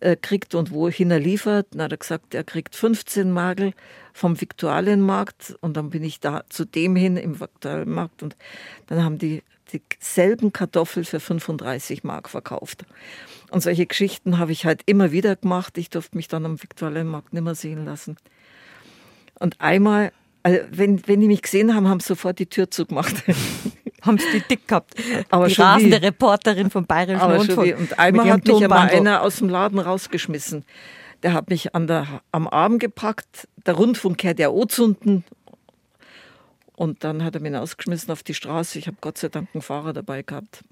[0.00, 1.66] äh, kriegt und wohin er liefert.
[1.72, 3.72] Dann hat er gesagt, er kriegt 15 Magel
[4.12, 8.36] vom Viktualienmarkt und dann bin ich da zu dem hin im Viktualienmarkt und
[8.86, 12.84] dann haben die dieselben Kartoffeln für 35 Mark verkauft.
[13.50, 15.78] Und solche Geschichten habe ich halt immer wieder gemacht.
[15.78, 18.16] Ich durfte mich dann am Viktualienmarkt nicht mehr sehen lassen.
[19.38, 23.14] Und einmal, also wenn, wenn die mich gesehen haben, haben sie sofort die Tür zugemacht.
[24.02, 24.94] haben sie die dick gehabt.
[25.30, 26.06] Aber die schon rasende wie.
[26.06, 27.78] Reporterin vom Bayerischen Aber Rundfunk.
[27.78, 28.98] Und einmal hat mich Tonbandel.
[28.98, 30.64] einer aus dem Laden rausgeschmissen.
[31.22, 33.48] Der hat mich an der, am Arm gepackt.
[33.66, 35.24] Der Rundfunk kehrt ja Ozunden.
[36.78, 38.78] Und dann hat er mich ausgeschmissen auf die Straße.
[38.78, 40.62] Ich habe Gott sei Dank einen Fahrer dabei gehabt.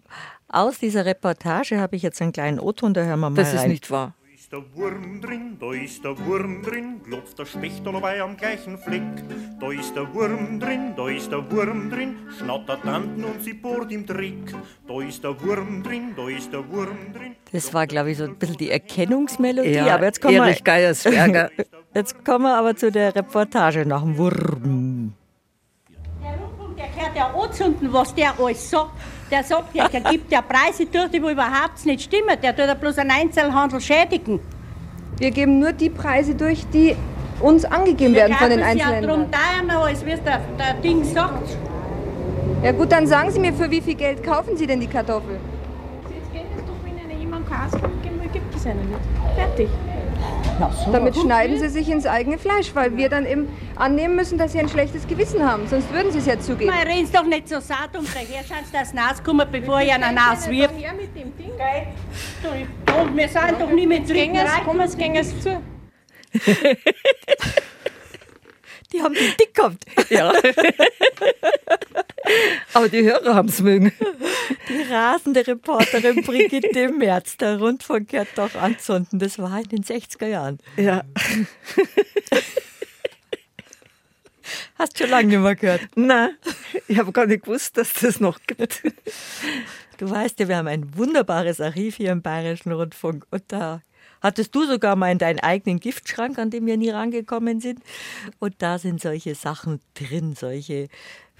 [0.46, 3.62] Aus dieser Reportage habe ich jetzt einen kleinen O-Ton, da hören wir mal Das ist
[3.62, 3.70] rein.
[3.70, 4.14] nicht wahr.
[4.32, 8.78] ist der Wurm drin, da ist der Wurm drin, klopft der Specht dabei am gleichen
[8.78, 9.02] Fleck.
[9.58, 13.90] Da ist der Wurm drin, da ist der Wurm drin, schnattert Tanten und sie bohrt
[13.90, 14.54] im Dreck.
[14.86, 17.34] Da ist der Wurm drin, da ist der Wurm drin.
[17.50, 19.70] Das war, glaube ich, so ein bisschen die Erkennungsmelodie.
[19.72, 21.50] Ja, aber jetzt kommen, wir, Geiersberger.
[21.94, 25.14] jetzt kommen wir aber zu der Reportage nach dem Wurm.
[27.16, 28.90] Der ja anzünden, was der alles sagt.
[29.30, 32.36] Der sagt ja, der gibt ja Preise durch, die überhaupt nicht stimmen.
[32.42, 34.38] Der tut ja bloß einen Einzelhandel schädigen.
[35.16, 36.94] Wir geben nur die Preise durch, die
[37.40, 39.30] uns angegeben werden von den Ja, Einzelhändlern.
[39.30, 41.56] darum teuer, als wie es der, der Ding sagt.
[42.62, 45.38] Ja gut, dann sagen Sie mir, für wie viel Geld kaufen Sie denn die Kartoffel?
[46.14, 49.00] Jetzt geht es doch, wenn Ihnen jemand will, gibt es einen nicht.
[49.34, 49.68] Fertig.
[50.92, 54.60] Damit schneiden Sie sich ins eigene Fleisch, weil wir dann eben annehmen müssen, dass Sie
[54.60, 55.66] ein schlechtes Gewissen haben.
[55.68, 56.70] Sonst würden Sie es ja zugeben.
[56.70, 59.92] Man redet doch nicht so satt um daher, schauen Sie, dass Nas kommen, bevor ich
[59.92, 60.70] einen Nas wirf.
[60.76, 61.50] Her mit dem Ding.
[63.00, 65.60] Und wir sind doch nicht mit Jetzt gehen es, komm, es zu.
[68.92, 69.84] Die haben die dick gehabt.
[70.10, 70.32] Ja.
[72.72, 73.92] Aber die Hörer haben es mögen.
[74.68, 79.18] Die rasende Reporterin Brigitte Merz, der Rundfunk gehört doch anzünden.
[79.18, 80.58] Das war in den 60er Jahren.
[80.76, 81.04] Ja.
[84.78, 85.82] Hast schon lange nicht mehr gehört.
[85.94, 86.36] Nein,
[86.86, 88.82] ich habe gar nicht gewusst, dass das noch gibt.
[89.98, 93.26] Du weißt ja, wir haben ein wunderbares Archiv hier im Bayerischen Rundfunk.
[93.30, 93.80] Und da
[94.26, 97.80] hattest du sogar mal in deinen eigenen Giftschrank, an dem wir nie rangekommen sind.
[98.38, 100.88] Und da sind solche Sachen drin, solche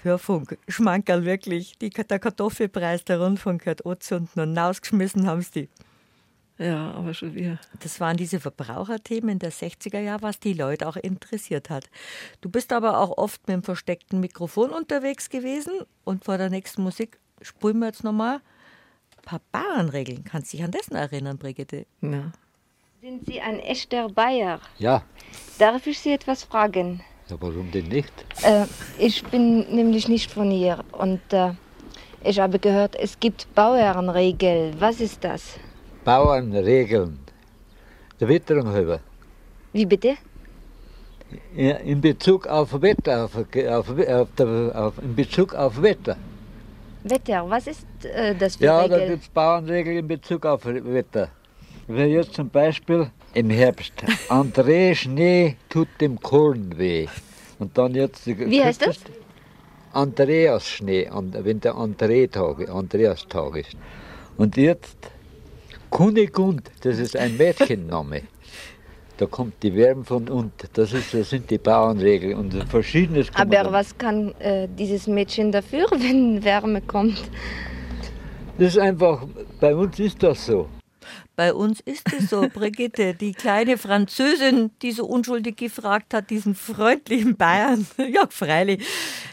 [0.03, 1.77] Hörfunk-Schmankerl wirklich.
[1.79, 5.69] Die, der Kartoffelpreis, der Rundfunk gehört anzünden und rausgeschmissen haben sie die.
[6.59, 7.59] Ja, aber schon wieder.
[7.81, 11.87] Das waren diese Verbraucherthemen der 60er Jahre, was die Leute auch interessiert hat.
[12.41, 15.73] Du bist aber auch oft mit dem versteckten Mikrofon unterwegs gewesen
[16.03, 18.37] und vor der nächsten Musik spulen wir jetzt nochmal
[19.17, 20.23] ein paar Bauernregeln.
[20.23, 21.85] Kannst du dich an noch erinnern, Brigitte?
[22.01, 22.31] Ja.
[23.01, 24.59] Sind Sie ein echter Bayer?
[24.79, 25.03] Ja,
[25.59, 27.01] Darf ich Sie etwas fragen?
[27.29, 28.11] ja warum denn nicht?
[28.43, 28.65] Äh,
[28.97, 31.51] ich bin nämlich nicht von hier und äh,
[32.23, 34.73] ich habe gehört, es gibt Bauernregel.
[34.79, 35.59] Was ist das?
[36.05, 37.19] Bauernregeln.
[38.19, 38.99] Der Witterung halber.
[39.73, 40.15] Wie bitte?
[41.55, 43.89] Ja, in Bezug auf Wetter, auf, auf,
[44.75, 46.17] auf, in Bezug auf Wetter.
[47.03, 49.09] Wetter, was ist äh, das für Ja, da Regel?
[49.11, 51.29] gibt es Bauernregeln in Bezug auf Wetter.
[51.87, 53.93] Wenn jetzt zum Beispiel im Herbst
[54.29, 57.07] André Schnee tut dem Korn weh.
[57.59, 58.27] Und dann jetzt.
[58.27, 58.99] Wie heißt das?
[59.93, 63.77] Andreas Schnee, wenn der André-Tag, Andreas-Tag ist.
[64.37, 64.97] Und jetzt
[65.89, 68.21] Kunigund, das ist ein Mädchenname.
[69.17, 70.67] Da kommt die Wärme von unten.
[70.73, 72.37] Das, ist, das sind die Bauernregeln.
[72.37, 77.23] Und verschiedenes Aber was kann äh, dieses Mädchen dafür, wenn Wärme kommt?
[78.59, 79.25] Das ist einfach,
[79.59, 80.67] bei uns ist das so.
[81.37, 86.55] Bei uns ist es so, Brigitte, die kleine Französin, die so unschuldig gefragt hat, diesen
[86.55, 87.85] freundlichen Bayern.
[88.09, 88.83] Ja, freilich.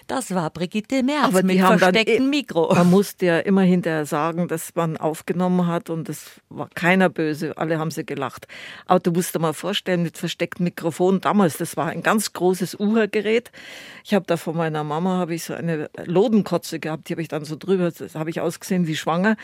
[0.06, 2.74] Das war Brigitte Merz Aber mit verstecktem eh- Mikro.
[2.74, 7.56] Man musste ja immer hinterher sagen, dass man aufgenommen hat und es war keiner böse.
[7.56, 8.46] Alle haben sie gelacht.
[8.84, 12.74] Aber du musst dir mal vorstellen, mit verstecktem Mikrofon damals, das war ein ganz großes
[12.74, 13.50] Uhrgerät.
[14.04, 17.28] Ich habe da von meiner Mama habe ich so eine Lodenkotze gehabt, die habe ich
[17.28, 19.36] dann so drüber, das habe ich ausgesehen wie schwanger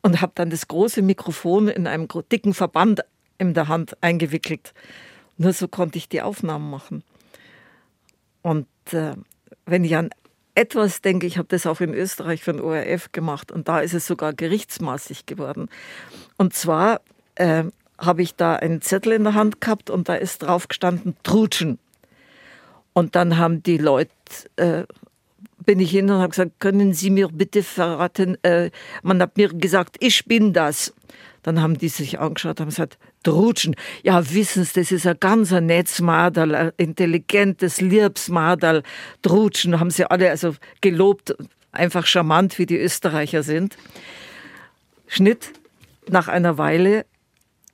[0.00, 3.00] und habe dann das große Mikrofon in einem gro- dicken Verband
[3.38, 4.74] in der Hand eingewickelt.
[5.36, 7.02] Nur so konnte ich die Aufnahmen machen.
[8.42, 9.14] Und äh,
[9.66, 10.10] wenn ich an
[10.54, 13.94] etwas denke, ich habe das auch in Österreich für den ORF gemacht und da ist
[13.94, 15.68] es sogar gerichtsmaßig geworden.
[16.36, 17.00] Und zwar
[17.36, 17.64] äh,
[17.98, 21.78] habe ich da einen Zettel in der Hand gehabt und da ist drauf gestanden Trutschen.
[22.92, 24.10] Und dann haben die Leute,
[24.56, 24.84] äh,
[25.64, 28.70] bin ich hin und habe gesagt, können Sie mir bitte verraten, äh,
[29.02, 30.92] man hat mir gesagt, ich bin das.
[31.48, 33.74] Dann haben die sich angeschaut haben gesagt, Trutschen.
[34.02, 38.82] Ja, wissen Sie, das ist ein ganz ein nettes Madel, ein intelligentes, liebes Madel.
[39.22, 41.34] Trutschen haben sie alle also gelobt,
[41.72, 43.78] einfach charmant, wie die Österreicher sind.
[45.06, 45.54] Schnitt,
[46.06, 47.06] nach einer Weile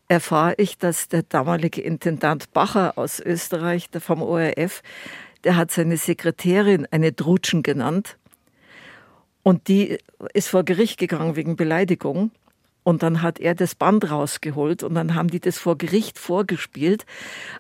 [0.07, 4.83] erfahre ich, dass der damalige Intendant Bacher aus Österreich, der vom ORF,
[5.43, 8.19] der hat seine Sekretärin eine Drutschen genannt.
[9.43, 9.99] Und die
[10.33, 12.31] ist vor Gericht gegangen wegen Beleidigung.
[12.85, 17.07] Und dann hat er das Band rausgeholt und dann haben die das vor Gericht vorgespielt.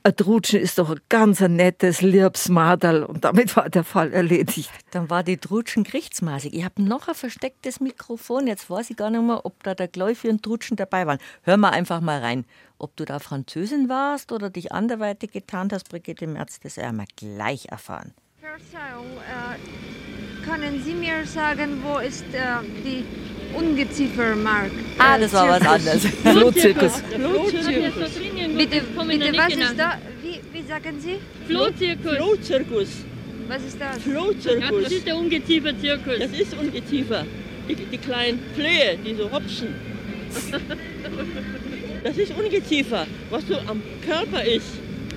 [0.03, 4.13] Ein Drutschen ist doch ein ganz ein nettes, liebes Madal und damit war der Fall
[4.13, 4.71] erledigt.
[4.91, 6.55] Dann war die Drutschen gerichtsmaßig.
[6.55, 8.47] Ich habe noch ein verstecktes Mikrofon.
[8.47, 11.19] Jetzt weiß ich gar nicht mehr, ob da der Gläufi und Drutschen dabei waren.
[11.43, 12.45] Hör mal einfach mal rein.
[12.79, 17.07] Ob du da Französin warst oder dich anderweitig getan hast, Brigitte Merz, das werden wir
[17.17, 18.13] gleich erfahren.
[18.41, 23.05] Verzeihung, äh, können Sie mir sagen, wo ist äh, die
[23.57, 24.71] Ungeziefermark?
[24.99, 26.07] Ah, das war was anderes.
[26.23, 27.03] Flohzirkus.
[27.15, 28.11] Flohzirkus.
[28.57, 29.99] Bitte, bitte was ist da?
[30.23, 31.17] Wie, wie sagen Sie?
[31.47, 32.17] Flohzirkus.
[32.17, 32.89] Flohzirkus.
[33.49, 34.03] Was ist das?
[34.03, 34.71] Flohzirkus.
[34.71, 36.19] Ja, das ist der Ungeziefer-Zirkus.
[36.19, 37.27] Das ist Ungeziefer.
[37.69, 39.69] Die, die kleinen Flöhe, die so hopsen.
[42.03, 44.67] Das ist Ungeziefer, was so am Körper ist.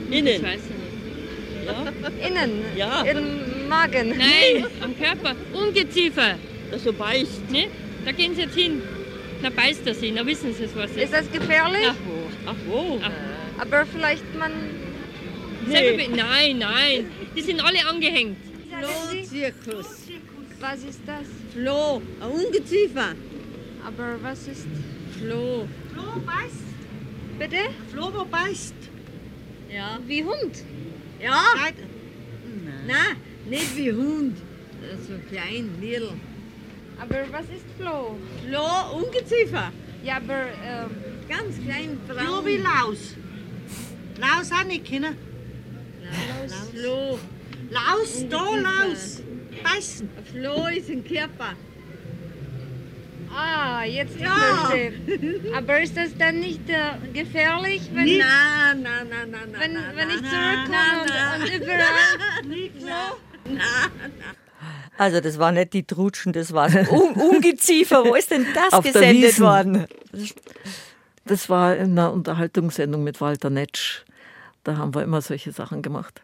[0.09, 0.41] Innen.
[1.65, 2.27] Ja?
[2.27, 2.51] Innen?
[2.75, 3.01] Ja.
[3.01, 4.09] Im Magen?
[4.09, 5.35] Nein, am Körper.
[5.53, 6.35] Ungeziefer.
[6.71, 7.51] Das so beißt.
[7.51, 7.67] Ne?
[8.07, 8.81] Da gehen Sie jetzt hin.
[9.43, 10.97] Da beißt er Sie, da wissen Sie es, was ist.
[10.97, 11.87] Ist das gefährlich?
[11.89, 12.49] Ach wo.
[12.49, 12.99] Ach wo.
[13.03, 13.11] Ach,
[13.61, 14.51] Aber vielleicht man.
[15.65, 17.11] be- Nein, nein.
[17.35, 18.37] Die sind alle angehängt.
[18.79, 20.03] Flohzirkus.
[20.61, 21.27] Was ist das?
[21.53, 23.09] Floh, ein Ungeziefer.
[23.85, 24.67] Aber was ist
[25.19, 25.67] Floh.
[25.93, 26.67] Floh beißt?
[27.37, 27.63] Bitte?
[27.91, 28.73] Floh, wo beißt.
[29.69, 29.99] Ja.
[30.07, 30.63] Wie Hund?
[31.21, 31.43] Ja.
[32.87, 33.17] Nein,
[33.49, 34.37] nicht wie Hund.
[35.05, 36.13] So klein, Nierl.
[36.99, 38.17] Aber was ist Floh?
[38.47, 39.71] Floh, Ungeziefer.
[40.03, 40.89] Ja, aber ähm,
[41.27, 42.17] Ganz klein, braun.
[42.25, 43.15] Floh wie Laus.
[44.17, 45.15] Laus auch nicht kennen.
[46.01, 46.69] Laus.
[46.73, 47.19] Floh.
[47.69, 49.21] Laus, da Laus.
[49.63, 50.09] Beißen.
[50.31, 51.53] Floh ist ein Körper.
[53.29, 54.29] Ah, jetzt Ja.
[54.35, 54.93] verstehe
[55.45, 55.53] ich.
[55.53, 58.19] Aber ist das dann nicht äh, gefährlich, wenn, Nicht?
[58.19, 59.61] Nein, nein, nein, nein, nein.
[59.61, 61.41] wenn, nein, wenn ich zurückkomme nein, und, nein.
[61.41, 62.87] und überall Nicht so.
[62.87, 64.36] Nein, nein.
[64.97, 68.03] Also das war nicht die Drutschen, das war Un Ungeziefer.
[68.03, 69.85] Wo ist denn das Auf gesendet worden?
[71.25, 74.03] Das war in einer Unterhaltungssendung mit Walter Netsch.
[74.63, 76.21] Da haben wir immer solche Sachen gemacht.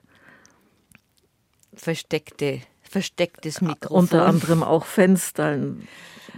[1.75, 3.99] Versteckte, verstecktes Mikrofon.
[3.99, 5.87] Unter anderem auch Fenstern.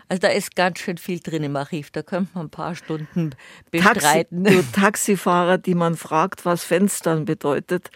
[0.07, 1.89] Also da ist ganz schön viel drin im Archiv.
[1.91, 3.31] Da könnte man ein paar Stunden
[3.71, 4.43] Taxi, bestreiten.
[4.43, 7.89] du Taxifahrer, die man fragt, was Fenstern bedeutet.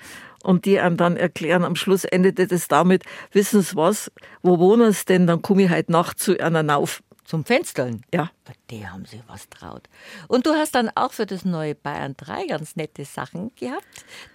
[0.44, 4.92] Und die einem dann erklären, am Schluss endete das damit, wissen Sie was, wo wohnen
[4.92, 5.28] Sie denn?
[5.28, 7.04] Dann komme ich heute Nacht zu einer auf.
[7.30, 8.02] Zum Fenstern?
[8.12, 8.32] Ja.
[8.44, 9.84] Bei der haben sie was traut.
[10.28, 13.86] Und du hast dann auch für das neue Bayern 3 ganz nette Sachen gehabt.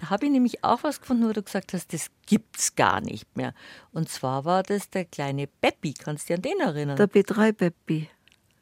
[0.01, 3.37] Da habe ich nämlich auch was gefunden, wo du gesagt hast, das gibt's gar nicht
[3.37, 3.53] mehr.
[3.91, 5.93] Und zwar war das der kleine Beppi.
[5.95, 6.97] Kannst du dich an den erinnern?
[6.97, 8.09] Der B3 Beppi.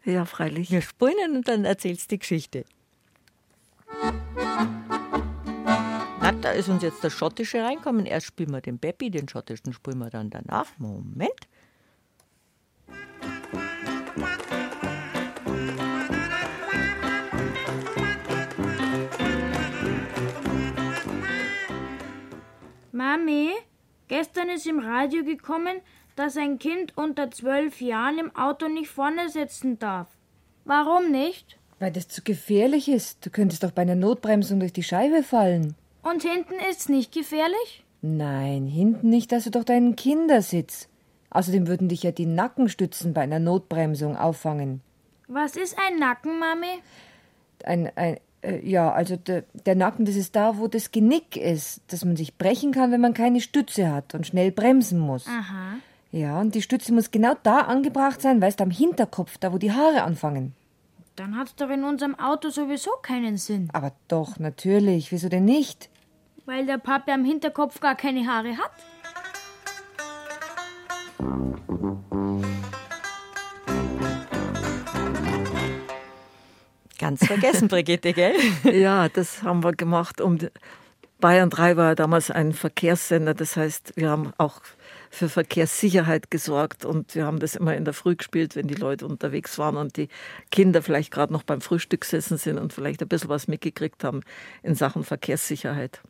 [0.05, 0.71] Ja, freilich.
[0.71, 2.65] Wir spielen und dann erzählst du die Geschichte.
[6.23, 8.07] Na, da ist uns jetzt der Schottische reinkommen.
[8.07, 10.69] Erst spielen wir den Beppi, den Schottischen spielen wir dann danach.
[10.79, 11.33] Moment.
[22.93, 23.51] Mami,
[24.07, 25.81] gestern ist im Radio gekommen,
[26.15, 30.07] dass ein Kind unter zwölf Jahren im Auto nicht vorne sitzen darf.
[30.65, 31.59] Warum nicht?
[31.81, 33.27] Weil das zu gefährlich ist.
[33.27, 35.75] Du könntest doch bei einer Notbremsung durch die Scheibe fallen.
[36.03, 37.85] Und hinten ist's nicht gefährlich?
[38.01, 40.89] Nein, hinten nicht, hast du doch deinen Kindersitz.
[41.31, 44.83] Außerdem würden dich ja die Nackenstützen bei einer Notbremsung auffangen.
[45.29, 46.83] Was ist ein Nacken, Mami?
[47.65, 51.81] Ein, ein, äh, ja, also der, der Nacken, das ist da, wo das Genick ist,
[51.87, 55.27] dass man sich brechen kann, wenn man keine Stütze hat und schnell bremsen muss.
[55.27, 55.77] Aha.
[56.11, 59.59] Ja, und die Stütze muss genau da angebracht sein, weißt du, am Hinterkopf, da wo
[59.59, 60.55] die Haare anfangen.
[61.17, 63.69] Dann hat's doch in unserem Auto sowieso keinen Sinn.
[63.75, 65.91] Aber doch, natürlich, wieso denn nicht?
[66.47, 68.71] Weil der Papa am Hinterkopf gar keine Haare hat.
[76.99, 78.35] Ganz vergessen, Brigitte, gell?
[78.73, 80.21] Ja, das haben wir gemacht.
[80.23, 80.39] Um
[81.21, 83.35] Bayern 3 war damals ein Verkehrssender.
[83.35, 84.63] Das heißt, wir haben auch
[85.13, 89.07] für Verkehrssicherheit gesorgt und wir haben das immer in der Früh gespielt, wenn die Leute
[89.07, 90.09] unterwegs waren und die
[90.51, 94.23] Kinder vielleicht gerade noch beim Frühstück gesessen sind und vielleicht ein bisschen was mitgekriegt haben
[94.63, 96.01] in Sachen Verkehrssicherheit.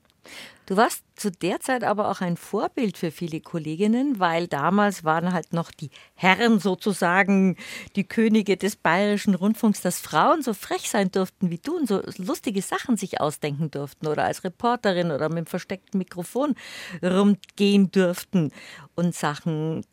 [0.67, 5.33] Du warst zu der Zeit aber auch ein Vorbild für viele Kolleginnen, weil damals waren
[5.33, 7.57] halt noch die Herren sozusagen
[7.97, 12.01] die Könige des bayerischen Rundfunks, dass Frauen so frech sein durften wie du und so
[12.17, 16.55] lustige Sachen sich ausdenken durften oder als Reporterin oder mit dem versteckten Mikrofon
[17.03, 18.53] rumgehen durften
[18.95, 19.85] und Sachen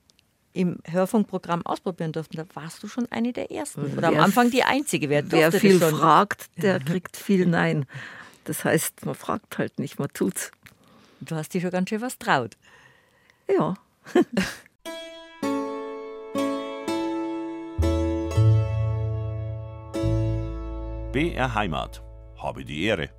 [0.53, 3.97] im Hörfunkprogramm ausprobieren durften, da warst du schon eine der ersten.
[3.97, 5.09] Oder am Wer- Anfang die einzige.
[5.09, 7.85] Wer, Wer viel fragt, der kriegt viel Nein.
[8.49, 10.49] Das heißt, man fragt halt nicht, man tut's.
[11.21, 12.57] Du hast dir schon ganz schön was traut.
[13.47, 13.75] Ja.
[21.11, 22.01] BR Heimat.
[22.41, 23.11] Habe die Ehre.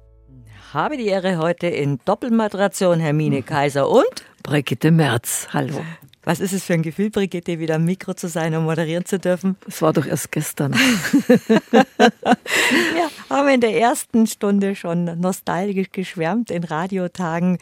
[0.73, 5.47] Habe die Ehre heute in Doppelmoderation Hermine Kaiser und Brigitte Merz.
[5.53, 5.85] Hallo.
[6.23, 9.19] Was ist es für ein Gefühl, Brigitte, wieder am Mikro zu sein und moderieren zu
[9.19, 9.57] dürfen?
[9.65, 10.75] Das war doch erst gestern.
[11.71, 17.59] Wir haben in der ersten Stunde schon nostalgisch geschwärmt in Radiotagen.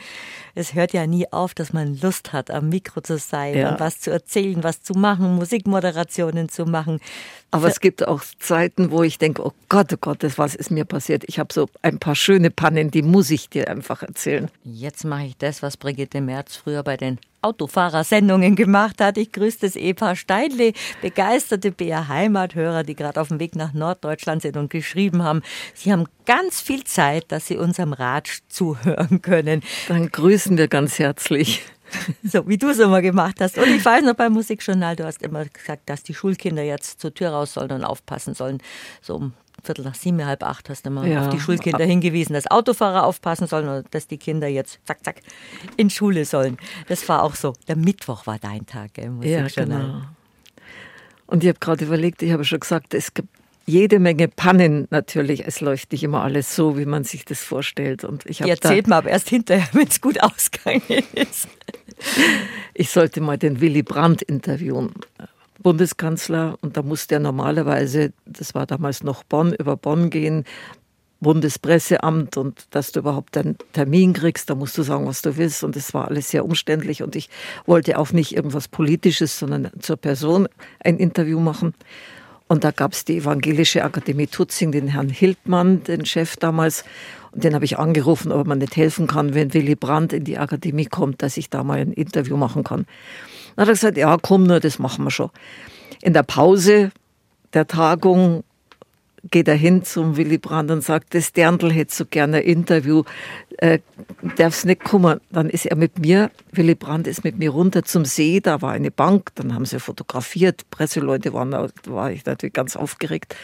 [0.54, 3.70] Es hört ja nie auf, dass man Lust hat, am Mikro zu sein Ja.
[3.70, 7.00] und was zu erzählen, was zu machen, Musikmoderationen zu machen.
[7.50, 10.84] Aber es gibt auch Zeiten, wo ich denke, oh Gott, oh Gott, was ist mir
[10.84, 11.24] passiert?
[11.26, 14.50] Ich habe so ein paar schöne Pannen, die muss ich dir einfach erzählen.
[14.64, 19.16] Jetzt mache ich das, was Brigitte Merz früher bei den Autofahrersendungen gemacht hat.
[19.16, 24.42] Ich grüße das Ehepaar Steidle, begeisterte BR Heimathörer, die gerade auf dem Weg nach Norddeutschland
[24.42, 25.42] sind und geschrieben haben,
[25.74, 29.62] sie haben ganz viel Zeit, dass sie unserem Ratsch zuhören können.
[29.86, 31.62] Dann grüßen wir ganz herzlich.
[32.22, 33.56] So wie du es immer gemacht hast.
[33.58, 37.12] Und ich weiß noch beim Musikjournal, du hast immer gesagt, dass die Schulkinder jetzt zur
[37.14, 38.58] Tür raus sollen und aufpassen sollen.
[39.00, 39.32] So um
[39.62, 41.22] Viertel nach sieben, halb acht hast du immer Ja.
[41.22, 45.16] auf die Schulkinder hingewiesen, dass Autofahrer aufpassen sollen und dass die Kinder jetzt zack, zack
[45.76, 46.58] in Schule sollen.
[46.88, 47.54] Das war auch so.
[47.66, 49.82] Der Mittwoch war dein Tag im Ja, Musikjournal.
[49.82, 50.00] genau.
[51.26, 53.28] Und ich habe gerade überlegt, ich habe schon gesagt, es gibt
[53.68, 55.46] jede Menge Pannen natürlich.
[55.46, 58.02] Es läuft nicht immer alles so, wie man sich das vorstellt.
[58.02, 60.82] Und ich habe erzählt man aber erst hinterher, wenn es gut ausgegangen
[61.14, 61.48] ist.
[62.74, 64.94] ich sollte mal den Willy Brandt interviewen.
[65.60, 70.44] Bundeskanzler und da musste er normalerweise, das war damals noch Bonn, über Bonn gehen,
[71.20, 75.64] Bundespresseamt und dass du überhaupt einen Termin kriegst, da musst du sagen, was du willst
[75.64, 77.28] und es war alles sehr umständlich und ich
[77.66, 80.48] wollte auch nicht irgendwas Politisches, sondern zur Person
[80.78, 81.74] ein Interview machen.
[82.48, 86.82] Und da gab es die Evangelische Akademie Tutzing, den Herrn Hildmann, den Chef damals.
[87.32, 90.38] Und den habe ich angerufen, ob mir nicht helfen kann, wenn Willy Brandt in die
[90.38, 92.86] Akademie kommt, dass ich da mal ein Interview machen kann.
[93.54, 95.30] Dann hat er gesagt, ja, komm nur, das machen wir schon.
[96.00, 96.90] In der Pause
[97.52, 98.44] der Tagung
[99.30, 103.02] geht er hin zum Willy Brandt und sagt, das Derndl hätte so gerne ein Interview,
[103.58, 103.80] äh,
[104.36, 105.20] darf's nicht kommen.
[105.30, 108.72] Dann ist er mit mir, Willy Brandt ist mit mir runter zum See, da war
[108.72, 113.36] eine Bank, dann haben sie fotografiert, Presseleute waren da, da war ich natürlich ganz aufgeregt.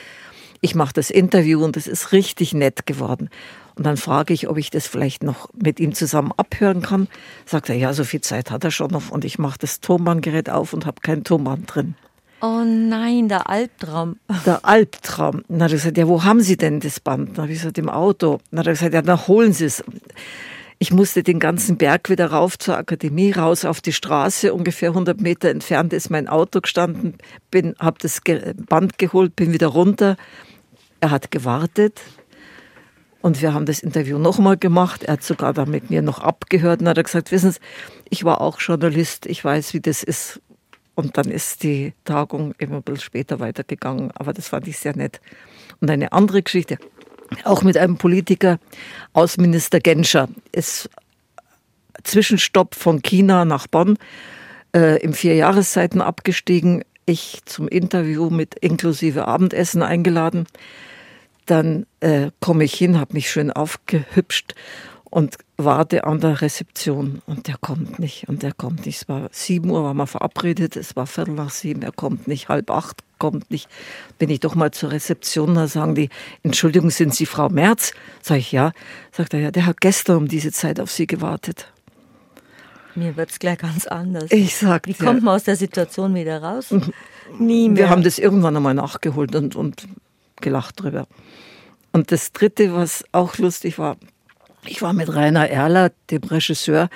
[0.60, 3.28] Ich mache das Interview und es ist richtig nett geworden.
[3.74, 7.08] Und dann frage ich, ob ich das vielleicht noch mit ihm zusammen abhören kann.
[7.44, 9.10] Sagt er, ja, so viel Zeit hat er schon noch.
[9.10, 11.96] Und ich mache das Tonbandgerät auf und habe kein Tonband drin.
[12.46, 14.16] Oh nein, der Albtraum.
[14.44, 15.44] Der Albtraum.
[15.48, 17.30] Dann hat er gesagt, ja, wo haben Sie denn das Band?
[17.30, 18.38] Dann habe ich gesagt, im Auto.
[18.50, 19.82] Dann hat er gesagt, ja, dann holen Sie es.
[20.78, 24.52] Ich musste den ganzen Berg wieder rauf zur Akademie, raus auf die Straße.
[24.52, 27.16] Ungefähr 100 Meter entfernt ist mein Auto gestanden.
[27.50, 28.20] Bin, habe das
[28.68, 30.18] Band geholt, bin wieder runter.
[31.00, 32.02] Er hat gewartet.
[33.22, 35.04] Und wir haben das Interview nochmal gemacht.
[35.04, 37.60] Er hat sogar dann mit mir noch abgehört und hat gesagt, wissen Sie,
[38.10, 40.42] ich war auch Journalist, ich weiß, wie das ist.
[40.94, 44.10] Und dann ist die Tagung immer ein bisschen später weitergegangen.
[44.12, 45.20] Aber das fand ich sehr nett.
[45.80, 46.78] Und eine andere Geschichte,
[47.44, 48.58] auch mit einem Politiker,
[49.12, 50.88] Außenminister Genscher, ist
[52.04, 53.98] Zwischenstopp von China nach Bonn
[54.74, 56.84] äh, im Vierjahreszeiten abgestiegen.
[57.06, 60.46] Ich zum Interview mit inklusive Abendessen eingeladen.
[61.46, 64.54] Dann äh, komme ich hin, habe mich schön aufgehübscht
[65.14, 67.22] und warte an der Rezeption.
[67.24, 69.02] Und der kommt nicht und der kommt nicht.
[69.02, 72.48] Es war sieben Uhr, waren wir verabredet, es war Viertel nach sieben, er kommt nicht,
[72.48, 73.68] halb acht kommt nicht.
[74.18, 76.08] Bin ich doch mal zur Rezeption, da sagen die,
[76.42, 77.92] Entschuldigung, sind Sie Frau Merz?
[78.22, 78.72] Sag ich, ja.
[79.12, 81.72] Sagt er, ja, der hat gestern um diese Zeit auf Sie gewartet.
[82.96, 84.32] Mir wird es gleich ganz anders.
[84.32, 85.04] Ich sag Wie dir.
[85.04, 86.74] kommt man aus der Situation wieder raus?
[87.38, 87.84] Nie mehr.
[87.84, 89.86] Wir haben das irgendwann einmal nachgeholt und, und
[90.40, 91.06] gelacht drüber.
[91.92, 93.96] Und das Dritte, was auch lustig war,
[94.66, 96.88] ich war mit Rainer Erler, dem Regisseur,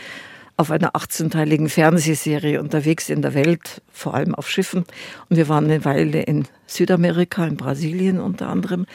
[0.56, 4.84] auf einer 18-teiligen Fernsehserie unterwegs in der Welt, vor allem auf Schiffen.
[5.28, 8.86] Und wir waren eine Weile in Südamerika, in Brasilien unter anderem,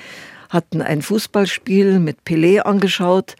[0.49, 3.35] hatten ein Fußballspiel mit Pelé angeschaut.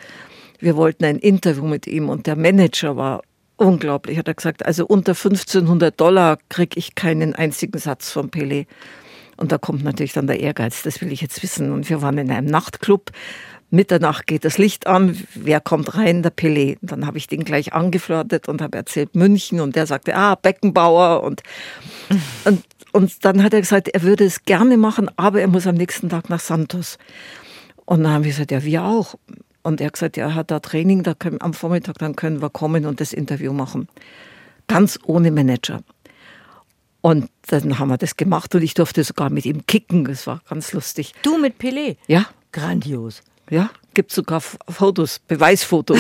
[0.59, 3.23] Wir wollten ein Interview mit ihm und der Manager war
[3.57, 4.17] unglaublich.
[4.17, 8.67] Hat er gesagt, also unter 1500 Dollar kriege ich keinen einzigen Satz von Pelé.
[9.36, 11.71] Und da kommt natürlich dann der Ehrgeiz, das will ich jetzt wissen.
[11.71, 13.11] Und wir waren in einem Nachtclub.
[13.74, 15.17] Mitternacht geht das Licht an.
[15.34, 16.21] Wer kommt rein?
[16.21, 16.78] Der Pelé.
[16.82, 19.59] Und dann habe ich den gleich angeflirtet und habe erzählt München.
[19.59, 21.24] Und der sagte, ah, Beckenbauer.
[21.24, 21.41] Und,
[22.45, 25.74] und, und dann hat er gesagt, er würde es gerne machen, aber er muss am
[25.74, 26.99] nächsten Tag nach Santos.
[27.86, 29.15] Und dann haben wir gesagt, ja, wir auch.
[29.63, 32.43] Und er hat gesagt, ja, er hat da Training, da können, am Vormittag, dann können
[32.43, 33.88] wir kommen und das Interview machen.
[34.67, 35.82] Ganz ohne Manager.
[37.01, 40.05] Und dann haben wir das gemacht und ich durfte sogar mit ihm kicken.
[40.05, 41.15] Das war ganz lustig.
[41.24, 41.97] Du mit Pelé?
[42.05, 42.28] Ja.
[42.51, 43.24] Grandios.
[43.49, 45.99] Ja, gibt sogar Fotos, Beweisfotos.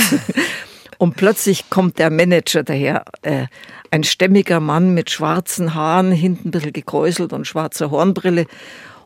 [0.97, 3.47] und plötzlich kommt der Manager daher, äh,
[3.91, 8.47] ein stämmiger Mann mit schwarzen Haaren, hinten ein bisschen gekräuselt und schwarzer Hornbrille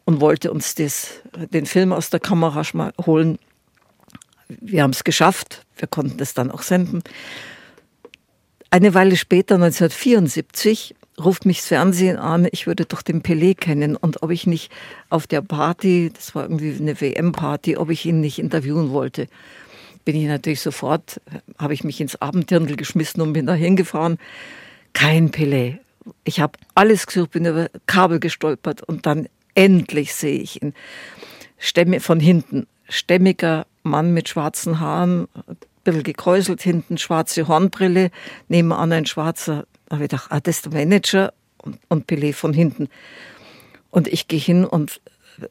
[0.05, 1.21] und wollte uns das,
[1.51, 3.39] den Film aus der Kamera schma- holen.
[4.47, 7.03] Wir haben es geschafft, wir konnten das dann auch senden.
[8.69, 13.95] Eine Weile später, 1974, ruft mich das Fernsehen an, ich würde doch den Pelé kennen
[13.95, 14.71] und ob ich nicht
[15.09, 19.27] auf der Party, das war irgendwie eine WM-Party, ob ich ihn nicht interviewen wollte.
[20.05, 21.19] Bin ich natürlich sofort,
[21.57, 24.17] habe ich mich ins Abenddirndl geschmissen und bin da hingefahren.
[24.93, 25.79] Kein Pelé.
[26.23, 30.73] Ich habe alles gesucht, bin über Kabel gestolpert und dann endlich sehe ich ihn.
[31.57, 32.67] Stämme von hinten.
[32.89, 38.11] Stämmiger Mann mit schwarzen Haaren, ein bisschen gekräuselt hinten, schwarze Hornbrille,
[38.47, 39.65] nebenan ein schwarzer.
[39.87, 42.89] Da habe ich gedacht, ah, das ist der Manager und, und Pelé von hinten.
[43.89, 45.01] Und ich gehe hin und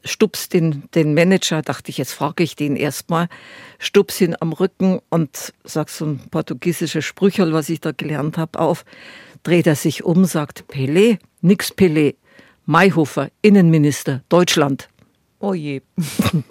[0.03, 3.29] stups den, den Manager, dachte ich, jetzt frage ich den erstmal,
[3.79, 8.59] stups ihn am Rücken und sag so ein portugiesisches Sprücherl, was ich da gelernt habe,
[8.59, 8.85] auf.
[9.43, 12.15] Dreht er sich um, sagt Pelé, nix Pelé.
[12.65, 14.89] Mayhofer, Innenminister, Deutschland.
[15.39, 15.81] Oh je.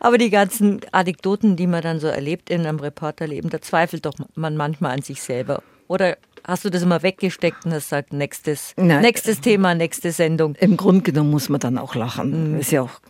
[0.00, 4.14] Aber die ganzen Anekdoten, die man dann so erlebt in einem Reporterleben, da zweifelt doch
[4.34, 5.62] man manchmal an sich selber.
[5.88, 6.16] Oder
[6.48, 9.02] hast du das immer weggesteckt und hast gesagt, nächstes, Nein.
[9.02, 10.56] nächstes Thema, nächste Sendung?
[10.56, 12.58] Im Grunde genommen muss man dann auch lachen.
[12.58, 13.00] Ist ja auch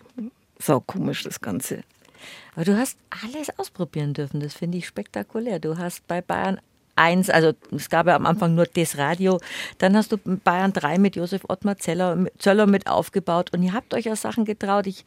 [0.58, 1.84] sau komisch, das Ganze.
[2.54, 4.40] Aber du hast alles ausprobieren dürfen.
[4.40, 5.60] Das finde ich spektakulär.
[5.60, 6.60] Du hast bei Bayern
[6.96, 9.38] 1, also es gab ja am Anfang nur das Radio,
[9.78, 13.94] dann hast du Bayern 3 mit Josef Ottmar Zeller, Zöller mit aufgebaut und ihr habt
[13.94, 14.88] euch ja Sachen getraut.
[14.88, 15.04] Ich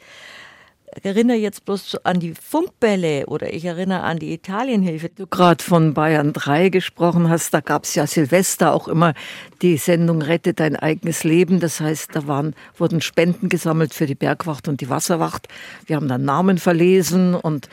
[1.03, 5.09] erinnere jetzt bloß an die Funkbälle oder ich erinnere an die Italienhilfe.
[5.09, 9.13] Du gerade von Bayern 3 gesprochen hast, da gab es ja Silvester auch immer
[9.61, 11.59] die Sendung Rette dein eigenes Leben.
[11.59, 15.47] Das heißt, da waren, wurden Spenden gesammelt für die Bergwacht und die Wasserwacht.
[15.85, 17.69] Wir haben dann Namen verlesen und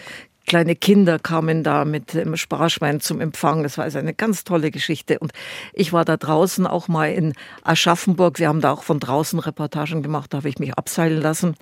[0.49, 3.63] kleine Kinder kamen da mit dem Sparschwein zum Empfang.
[3.63, 5.19] Das war also eine ganz tolle Geschichte.
[5.19, 5.33] Und
[5.73, 8.39] ich war da draußen auch mal in Aschaffenburg.
[8.39, 10.33] Wir haben da auch von draußen Reportagen gemacht.
[10.33, 11.55] Da habe ich mich abseilen lassen.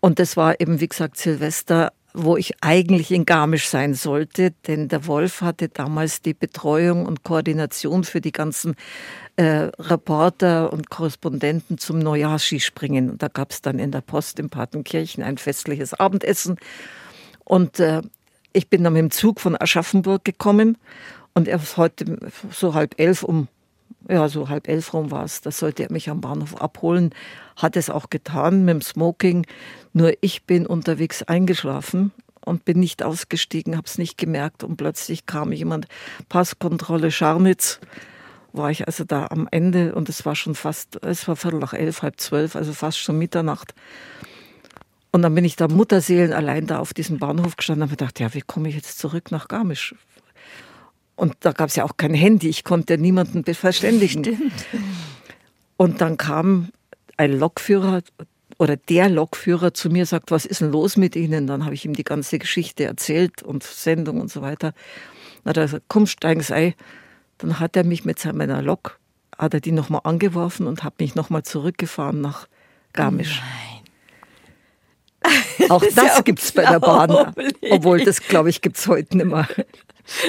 [0.00, 4.88] Und das war eben, wie gesagt, Silvester, wo ich eigentlich in Garmisch sein sollte, denn
[4.88, 8.74] der Wolf hatte damals die Betreuung und Koordination für die ganzen
[9.36, 13.10] äh, Reporter und Korrespondenten zum Neujahrsskispringen.
[13.10, 16.56] Und da gab es dann in der Post in Partenkirchen ein festliches Abendessen.
[17.44, 18.02] Und äh,
[18.52, 20.78] ich bin dann mit dem Zug von Aschaffenburg gekommen
[21.34, 22.18] und er ist heute
[22.50, 23.48] so halb elf um
[24.08, 25.40] ja, so halb elf rum war es.
[25.40, 27.14] Da sollte er mich am Bahnhof abholen.
[27.56, 29.46] Hat es auch getan mit dem Smoking.
[29.92, 32.12] Nur ich bin unterwegs eingeschlafen
[32.44, 34.64] und bin nicht ausgestiegen, habe es nicht gemerkt.
[34.64, 35.86] Und plötzlich kam jemand,
[36.28, 37.80] Passkontrolle Scharnitz.
[38.54, 41.74] War ich also da am Ende und es war schon fast, es war Viertel nach
[41.74, 43.74] elf, halb zwölf, also fast schon Mitternacht.
[45.12, 48.20] Und dann bin ich da Mutterseelen allein da auf diesem Bahnhof gestanden und habe gedacht,
[48.20, 49.94] ja, wie komme ich jetzt zurück nach Garmisch?
[51.18, 54.22] Und da gab es ja auch kein Handy, ich konnte niemanden verständigen.
[54.22, 54.52] Stimmt.
[55.76, 56.68] Und dann kam
[57.16, 58.02] ein Lokführer
[58.56, 61.48] oder der Lokführer zu mir, sagt, was ist denn los mit Ihnen?
[61.48, 64.74] Dann habe ich ihm die ganze Geschichte erzählt und Sendung und so weiter.
[65.42, 66.74] Dann hat er gesagt, komm, steigen's ein.
[67.38, 69.00] Dann hat er mich mit seiner Lok,
[69.36, 72.46] hat er die nochmal angeworfen und hat mich nochmal zurückgefahren nach
[72.92, 73.42] Garmisch.
[75.68, 77.34] Auch Das das ja gibt's bei der Bahn.
[77.70, 79.48] Obwohl, das glaube ich, gibt's heute nicht mehr.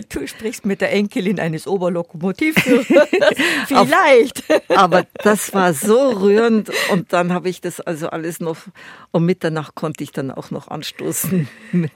[0.10, 2.86] Du sprichst mit der Enkelin eines Oberlokomotivführers.
[3.68, 4.44] Vielleicht.
[4.70, 8.58] Aber das war so rührend und dann habe ich das also alles noch,
[9.12, 11.92] um Mitternacht konnte ich dann auch noch anstoßen mit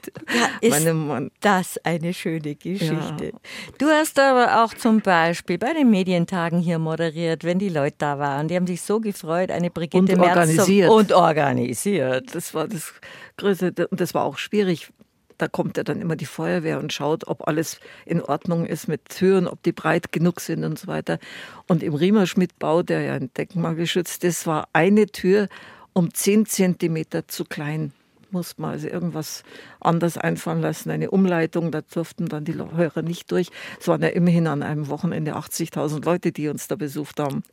[0.60, 1.30] Ist meinem Mann.
[1.40, 3.32] das eine schöne Geschichte.
[3.78, 8.18] Du hast aber auch zum Beispiel bei den Medientagen hier moderiert, wenn die Leute da
[8.18, 8.48] waren.
[8.48, 10.90] Die haben sich so gefreut, eine Brigitte Und Merz organisiert.
[10.90, 12.34] und organisiert.
[12.34, 12.92] Das war das
[13.36, 14.90] Größte und das war auch schwierig.
[15.38, 19.08] Da kommt ja dann immer die Feuerwehr und schaut, ob alles in Ordnung ist mit
[19.08, 21.18] Türen, ob die breit genug sind und so weiter.
[21.66, 25.48] Und im Riemerschmidt-Bau, der ja ein Denkmal geschützt ist, war eine Tür
[25.92, 27.92] um 10 Zentimeter zu klein.
[28.30, 29.44] Muss man also irgendwas
[29.80, 33.48] anders einfallen lassen, eine Umleitung, da durften dann die Hörer nicht durch.
[33.80, 37.44] Es waren ja immerhin an einem Wochenende 80.000 Leute, die uns da besucht haben.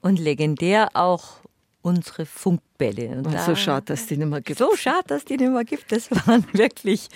[0.00, 1.40] Und legendär auch
[1.88, 3.08] unsere Funkbälle.
[3.08, 4.58] Und Und da- so schade, dass die nicht mehr gibt.
[4.58, 5.90] So schade, dass die nicht mehr gibt.
[5.90, 7.08] Das waren wirklich,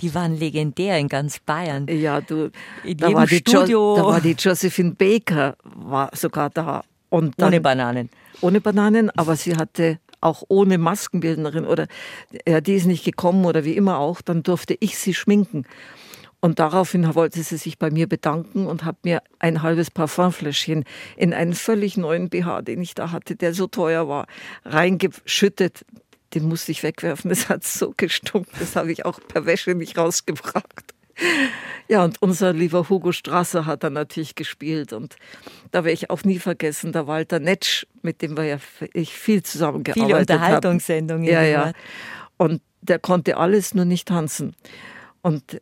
[0.00, 1.86] die waren legendär in ganz Bayern.
[1.88, 2.50] Ja, du,
[2.84, 6.82] in da war, die jo da war die Josephine Baker, war sogar da.
[7.08, 8.10] Und dann, Ohne Bananen.
[8.40, 11.86] Ohne Bananen, aber sie hatte auch ohne Maskenbildnerin oder
[12.48, 15.64] ja, die ist nicht gekommen oder wie immer auch, dann durfte ich sie schminken.
[16.46, 20.84] Und daraufhin wollte sie sich bei mir bedanken und hat mir ein halbes Parfumfläschchen
[21.16, 24.28] in einen völlig neuen BH, den ich da hatte, der so teuer war,
[24.64, 25.84] reingeschüttet.
[26.34, 27.30] Den musste ich wegwerfen.
[27.30, 28.52] Das hat so gestunken.
[28.60, 30.94] Das habe ich auch per Wäsche nicht rausgebracht.
[31.88, 34.92] Ja, und unser lieber Hugo Strasser hat dann natürlich gespielt.
[34.92, 35.16] Und
[35.72, 38.58] da werde ich auch nie vergessen, der Walter Netsch, mit dem wir ja
[38.92, 40.08] ich viel zusammengearbeitet haben.
[40.08, 41.24] Viele Unterhaltungssendungen.
[41.24, 41.72] Ja, ja.
[42.36, 44.54] Und der konnte alles, nur nicht tanzen.
[45.22, 45.60] Und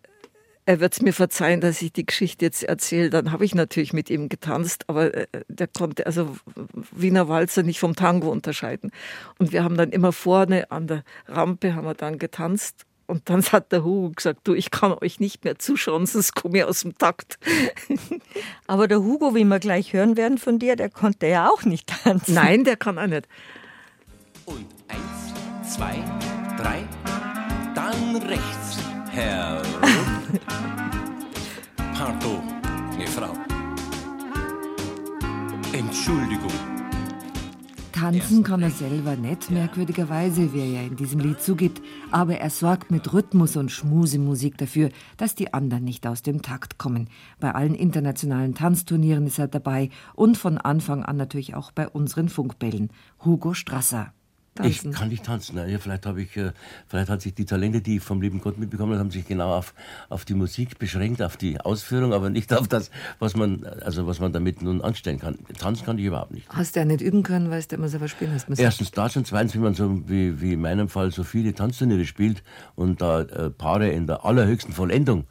[0.67, 3.11] er wird es mir verzeihen, dass ich die Geschichte jetzt erzähle.
[3.11, 6.37] Dann habe ich natürlich mit ihm getanzt, aber äh, der konnte also
[6.91, 8.91] Wiener Walzer nicht vom Tango unterscheiden.
[9.39, 12.87] Und wir haben dann immer vorne an der Rampe haben wir dann getanzt.
[13.07, 16.59] Und dann hat der Hugo gesagt, du, ich kann euch nicht mehr zuschauen, sonst komme
[16.59, 17.39] ich aus dem Takt.
[18.67, 21.89] Aber der Hugo, wie wir gleich hören werden von dir, der konnte ja auch nicht
[21.89, 22.35] tanzen.
[22.35, 23.29] Nein, der kann auch nicht.
[24.47, 26.03] Und eins, zwei,
[26.57, 26.85] drei,
[27.75, 28.79] dann rechts
[29.11, 30.04] herum.
[31.95, 32.43] Pardon,
[33.07, 33.33] Frau.
[35.73, 36.53] Entschuldigung.
[37.93, 41.81] Tanzen kann er selber nicht, merkwürdigerweise, wie er ja in diesem Lied zugibt,
[42.11, 46.77] aber er sorgt mit Rhythmus und Schmusemusik dafür, dass die anderen nicht aus dem Takt
[46.77, 47.09] kommen.
[47.39, 52.29] Bei allen internationalen Tanzturnieren ist er dabei und von Anfang an natürlich auch bei unseren
[52.29, 52.91] Funkbällen.
[53.25, 54.13] Hugo Strasser.
[54.63, 55.57] Ich kann nicht tanzen.
[55.57, 56.53] Ja, vielleicht, habe ich, äh,
[56.87, 59.53] vielleicht hat sich die Talente, die ich vom lieben Gott mitbekommen habe, haben sich genau
[59.53, 59.75] auf,
[60.09, 64.21] auf die Musik beschränkt, auf die Ausführung, aber nicht auf das, was man, also was
[64.21, 65.39] man damit nun anstellen kann.
[65.59, 66.49] Tanzen kann ich überhaupt nicht.
[66.51, 68.63] Hast du ja nicht üben können, weil du immer so verspielen hast müssen.
[68.63, 72.05] Erstens das und zweitens, wenn man so wie, wie in meinem Fall so viele Tanzturniere
[72.05, 72.45] spielt
[72.77, 75.27] und da äh, Paare in der allerhöchsten Vollendung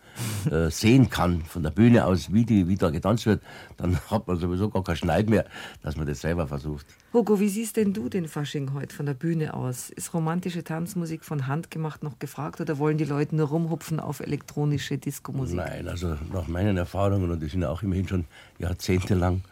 [0.49, 3.41] äh, sehen kann, von der Bühne aus, wie, die, wie da getanzt wird,
[3.77, 5.45] dann hat man sowieso gar keinen Schneid mehr,
[5.81, 6.85] dass man das selber versucht.
[7.13, 9.89] Hugo, wie siehst denn du den Fasching heute von der Bühne aus?
[9.89, 14.19] Ist romantische Tanzmusik von Hand gemacht noch gefragt oder wollen die Leute nur rumhupfen auf
[14.19, 15.57] elektronische Diskomusik?
[15.57, 18.25] Nein, also nach meinen Erfahrungen, und die sind ja auch immerhin schon
[18.59, 19.43] jahrzehntelang,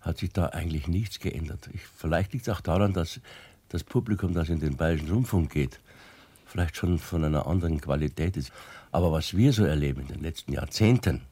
[0.00, 1.68] hat sich da eigentlich nichts geändert.
[1.72, 3.20] Ich, vielleicht liegt es auch daran, dass
[3.68, 5.80] das Publikum, das in den Bayerischen Rundfunk geht,
[6.46, 8.52] vielleicht schon von einer anderen Qualität ist.
[8.92, 11.22] Aber was wir so erleben in den letzten Jahrzehnten,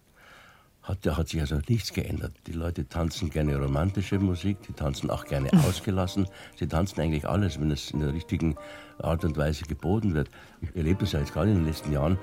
[0.83, 2.33] hat, hat sich also nichts geändert.
[2.47, 6.27] Die Leute tanzen gerne romantische Musik, die tanzen auch gerne ausgelassen.
[6.57, 8.57] Sie tanzen eigentlich alles, wenn es in der richtigen
[8.99, 10.31] Art und Weise geboten wird.
[10.63, 12.19] Ich erlebe das ja jetzt gerade in den letzten Jahren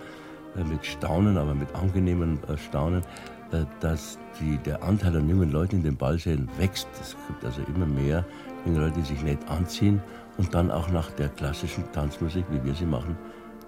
[0.56, 3.04] äh, mit Staunen, aber mit angenehmem äh, Staunen,
[3.52, 6.88] äh, dass die, der Anteil an jungen Leuten in den Ballsälen wächst.
[7.00, 8.26] Es gibt also immer mehr
[8.66, 10.02] junge Leute, die sich nett anziehen
[10.38, 13.16] und dann auch nach der klassischen Tanzmusik, wie wir sie machen,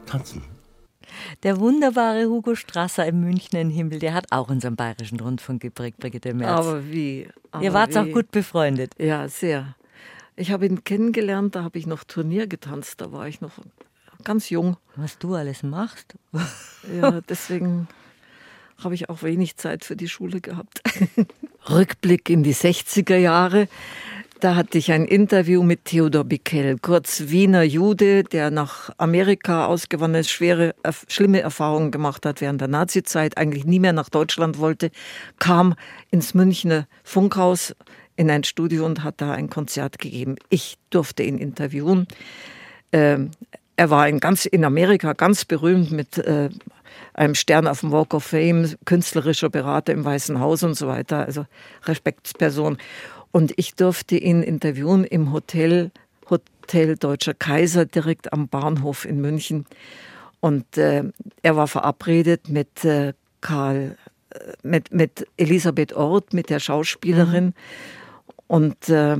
[0.08, 0.42] tanzen.
[1.44, 6.34] Der wunderbare Hugo Strasser im Münchner Himmel, der hat auch unseren bayerischen Rundfunk geprägt, Brigitte
[6.34, 6.60] Merz.
[6.60, 7.28] Aber wie?
[7.52, 8.00] Aber Ihr wart wie?
[8.00, 8.94] auch gut befreundet.
[8.98, 9.76] Ja, sehr.
[10.36, 13.54] Ich habe ihn kennengelernt, da habe ich noch Turnier getanzt, da war ich noch
[14.24, 14.78] ganz jung.
[14.96, 16.16] Was du alles machst.
[16.96, 17.90] Ja, deswegen
[18.82, 20.82] habe ich auch wenig Zeit für die Schule gehabt.
[21.70, 23.68] Rückblick in die 60er Jahre.
[24.40, 30.22] Da hatte ich ein Interview mit Theodor Bickel, kurz Wiener Jude, der nach Amerika ausgewandert
[30.22, 30.76] ist, schwere,
[31.10, 34.92] schlimme Erfahrungen gemacht hat während der Nazizeit, eigentlich nie mehr nach Deutschland wollte,
[35.40, 35.76] kam
[36.10, 37.76] ins Münchner Funkhaus
[38.16, 40.38] in ein Studio und hat da ein Konzert gegeben.
[40.48, 42.08] Ich durfte ihn interviewen.
[42.94, 43.32] Ähm,
[43.76, 46.50] er war in, ganz, in Amerika ganz berühmt mit äh,
[47.14, 51.26] einem Stern auf dem Walk of Fame, künstlerischer Berater im Weißen Haus und so weiter,
[51.26, 51.46] also
[51.84, 52.78] Respektsperson.
[53.32, 55.92] Und ich durfte ihn interviewen im Hotel,
[56.30, 59.66] Hotel Deutscher Kaiser direkt am Bahnhof in München.
[60.40, 61.04] Und äh,
[61.42, 63.98] er war verabredet mit äh, Karl,
[64.32, 67.46] äh, mit, mit Elisabeth Ort, mit der Schauspielerin.
[67.46, 67.54] Mhm.
[68.48, 69.18] Und äh,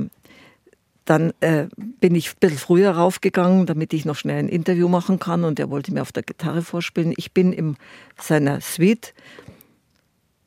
[1.04, 5.18] dann äh, bin ich ein bisschen früher raufgegangen, damit ich noch schnell ein Interview machen
[5.18, 5.44] kann.
[5.44, 7.12] Und er wollte mir auf der Gitarre vorspielen.
[7.16, 7.76] Ich bin in
[8.16, 9.12] seiner Suite,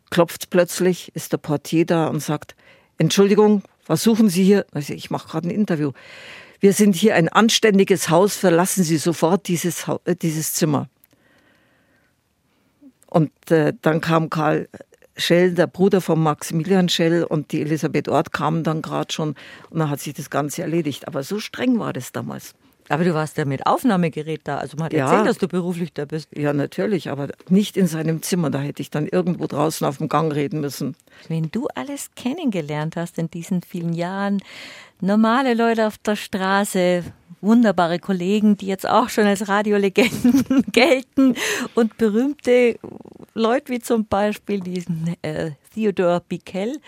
[0.10, 2.56] klopft plötzlich, ist der Portier da und sagt,
[2.98, 4.66] Entschuldigung, was suchen Sie hier?
[4.76, 5.92] Ich mache gerade ein Interview.
[6.60, 10.88] Wir sind hier ein anständiges Haus, verlassen Sie sofort dieses, äh, dieses Zimmer.
[13.08, 14.70] Und äh, dann kam Karl
[15.16, 19.36] Schell, der Bruder von Maximilian Schell und die Elisabeth Ort kamen dann gerade schon
[19.70, 21.08] und dann hat sich das Ganze erledigt.
[21.08, 22.56] Aber so streng war das damals.
[22.94, 24.58] Aber du warst ja mit Aufnahmegerät da.
[24.58, 25.06] Also man hat Ja.
[25.10, 26.30] erzählt, dass du beruflich da bist.
[26.36, 28.50] Ja, natürlich, aber nicht in seinem Zimmer.
[28.50, 30.96] Da hätte ich dann irgendwo draußen auf dem Gang reden müssen.
[31.28, 34.42] Wenn du alles kennengelernt hast in diesen vielen Jahren,
[35.02, 37.04] normale Leute auf der Straße,
[37.42, 41.36] wunderbare Kollegen, die jetzt auch schon als Radiolegenden gelten
[41.76, 42.78] und berühmte
[43.34, 46.80] Leute wie zum Beispiel diesen äh, Theodor Bickel.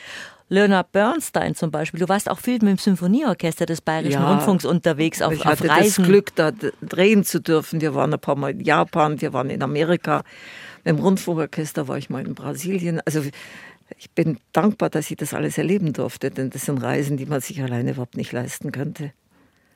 [0.47, 1.99] Leonard Bernstein zum Beispiel.
[1.99, 4.31] Du warst auch viel mit dem Symphonieorchester des Bayerischen Ja.
[4.31, 6.03] Rundfunks unterwegs auf, ich auf hatte Reisen.
[6.03, 7.81] das Glück, da drehen zu dürfen.
[7.81, 10.23] Wir waren ein paar Mal in Japan, wir waren in Amerika.
[10.83, 13.01] Mit dem Rundfunkorchester war ich mal in Brasilien.
[13.05, 13.23] Also
[13.97, 17.41] ich bin dankbar, dass ich das alles erleben durfte, denn das sind Reisen, die man
[17.41, 19.13] sich alleine überhaupt nicht leisten könnte.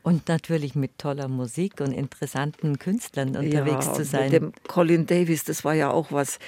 [0.03, 4.32] Und natürlich mit toller Musik und interessanten Künstlern unterwegs ja, zu sein.
[4.32, 6.39] Mit dem Colin Davis, das war ja auch was.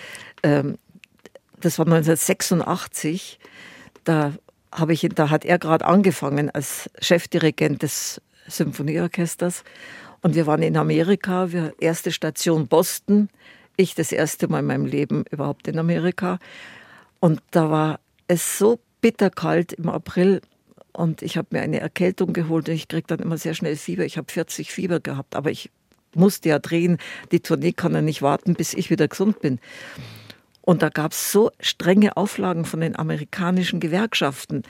[0.42, 0.78] Ähm,
[1.60, 3.40] das war 1986.
[4.04, 4.34] Da
[4.72, 9.64] habe ich, da hat er gerade angefangen als Chefdirigent des Symphonieorchesters.
[10.22, 13.30] Und wir waren in Amerika, wir, erste Station Boston.
[13.76, 16.40] Ich das erste Mal in meinem Leben überhaupt in Amerika.
[17.20, 20.42] Und da war es so bitterkalt im April
[20.94, 24.06] und ich habe mir eine Erkältung geholt und ich kriege dann immer sehr schnell Fieber.
[24.06, 25.72] Ich habe 40 Fieber gehabt, aber ich
[26.14, 26.98] musste ja drehen.
[27.32, 29.60] Die Tournee kann ja nicht warten, bis ich wieder gesund bin.
[30.72, 34.64] Und da gab es so strenge Auflagen von den amerikanischen Gewerkschaften.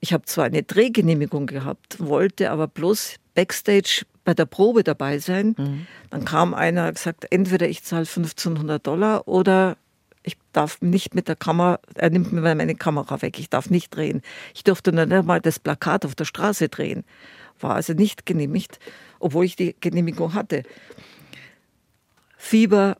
[0.00, 5.54] Ich habe zwar eine Drehgenehmigung gehabt, wollte aber bloß backstage bei der Probe dabei sein.
[6.10, 9.76] Dann kam einer und gesagt, entweder ich zahle 1500 Dollar oder
[10.24, 13.94] ich darf nicht mit der Kamera, er nimmt mir meine Kamera weg, ich darf nicht
[13.94, 14.22] drehen.
[14.52, 17.04] Ich durfte nur nicht mal das Plakat auf der Straße drehen.
[17.60, 18.80] War also nicht genehmigt,
[19.20, 20.64] obwohl ich die Genehmigung hatte.
[22.36, 22.96] Fieber,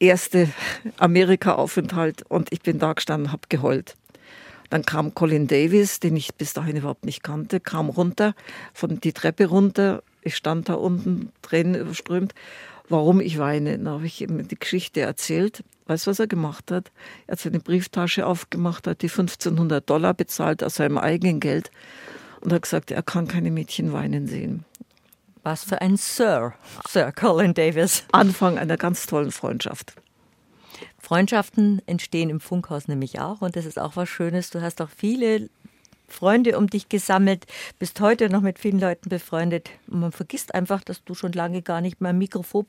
[0.00, 0.48] erste
[0.98, 3.94] Amerika-Aufenthalt und ich bin da gestanden, habe geheult.
[4.70, 8.34] Dann kam Colin Davis, den ich bis dahin überhaupt nicht kannte, kam runter,
[8.74, 10.02] von die Treppe runter.
[10.22, 12.34] Ich stand da unten, Tränen überströmt.
[12.88, 13.78] Warum ich weine?
[13.78, 15.64] Dann habe ich ihm die Geschichte erzählt.
[15.86, 16.90] Weißt du, was er gemacht hat?
[17.26, 21.70] Er hat seine Brieftasche aufgemacht, hat die 1500 Dollar bezahlt aus seinem eigenen Geld
[22.40, 24.64] und hat gesagt, er kann keine Mädchen weinen sehen.
[25.42, 26.54] Was für ein Sir,
[26.88, 28.04] Sir Colin Davis.
[28.12, 29.94] Anfang einer ganz tollen Freundschaft.
[30.98, 34.50] Freundschaften entstehen im Funkhaus nämlich auch und das ist auch was Schönes.
[34.50, 35.48] Du hast auch viele
[36.08, 37.44] Freunde um dich gesammelt,
[37.78, 39.70] bist heute noch mit vielen Leuten befreundet.
[39.86, 42.66] Und man vergisst einfach, dass du schon lange gar nicht mehr Mikrofon,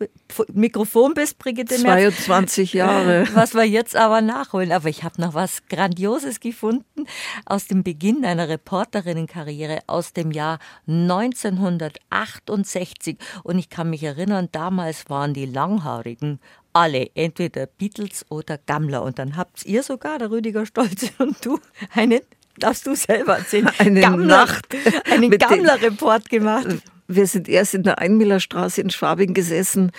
[0.53, 2.25] Mikrofon bist, Brigitte Merz.
[2.25, 3.27] 22 Jahre.
[3.33, 4.71] Was wir jetzt aber nachholen.
[4.71, 7.05] Aber ich habe noch was Grandioses gefunden
[7.45, 13.17] aus dem Beginn deiner Reporterinnenkarriere aus dem Jahr 1968.
[13.43, 16.39] Und ich kann mich erinnern, damals waren die Langhaarigen
[16.73, 19.03] alle entweder Beatles oder Gammler.
[19.03, 21.59] Und dann habt ihr sogar, der Rüdiger Stolze und du,
[21.93, 22.21] einen,
[22.59, 24.67] darfst du selber erzählen, Eine Gammler, Nacht
[25.11, 26.67] einen Gammler-Report gemacht.
[27.07, 29.91] Wir sind erst in der Einmillerstraße in Schwabing gesessen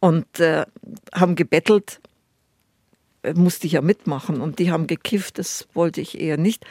[0.00, 0.66] und äh,
[1.14, 2.00] haben gebettelt.
[3.22, 6.64] Äh, Musste ich ja mitmachen und die haben gekifft, das wollte ich eher nicht.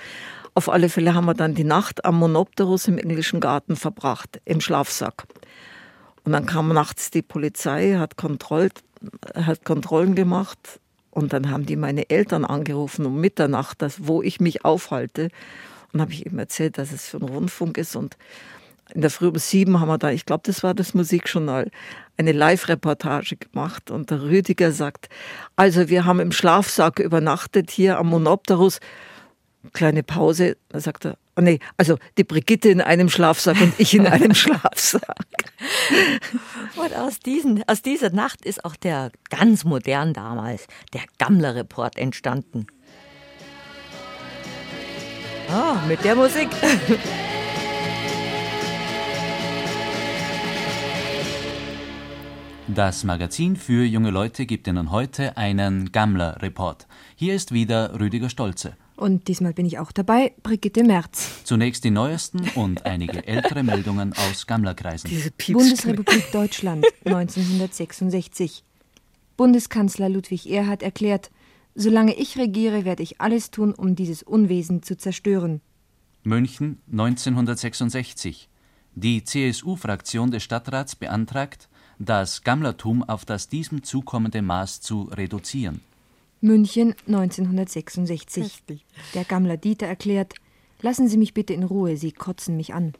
[0.53, 4.59] Auf alle Fälle haben wir dann die Nacht am Monopterus im englischen Garten verbracht, im
[4.59, 5.25] Schlafsack.
[6.23, 8.69] Und dann kam nachts die Polizei, hat, Kontroll,
[9.35, 10.79] hat Kontrollen gemacht
[11.17, 15.29] und dann haben die meine Eltern angerufen um Mitternacht, das, wo ich mich aufhalte.
[15.91, 17.95] Und habe ich ihm erzählt, dass es für einen Rundfunk ist.
[17.95, 18.17] Und
[18.93, 21.71] in der Früh um sieben haben wir da, ich glaube, das war das Musikjournal,
[22.17, 23.89] eine Live-Reportage gemacht.
[23.89, 25.09] Und der Rüdiger sagt,
[25.55, 28.79] also wir haben im Schlafsack übernachtet hier am Monopterus.
[29.73, 33.93] Kleine Pause, dann sagt er, oh nee, also die Brigitte in einem Schlafsack und ich
[33.93, 35.03] in einem Schlafsack.
[36.75, 42.67] Und aus, diesen, aus dieser Nacht ist auch der ganz modern damals, der Gammler-Report entstanden.
[45.49, 46.49] Ah, mit der Musik.
[52.67, 56.85] Das Magazin für junge Leute gibt Ihnen heute einen Gammler-Report.
[57.15, 58.75] Hier ist wieder Rüdiger Stolze.
[58.97, 61.43] Und diesmal bin ich auch dabei, Brigitte Merz.
[61.43, 65.09] Zunächst die neuesten und einige ältere Meldungen aus Gammlerkreisen.
[65.51, 68.63] Bundesrepublik Deutschland 1966.
[69.37, 71.29] Bundeskanzler Ludwig Erhard erklärt,
[71.75, 75.61] solange ich regiere, werde ich alles tun, um dieses Unwesen zu zerstören.
[76.23, 78.49] München 1966.
[78.95, 81.69] Die CSU-Fraktion des Stadtrats beantragt,
[81.99, 85.81] das Gammlertum auf das diesem zukommende Maß zu reduzieren.
[86.39, 88.63] München 1966.
[89.15, 90.35] Der Gammler Dieter erklärt,
[90.81, 92.93] lassen Sie mich bitte in Ruhe, Sie kotzen mich an.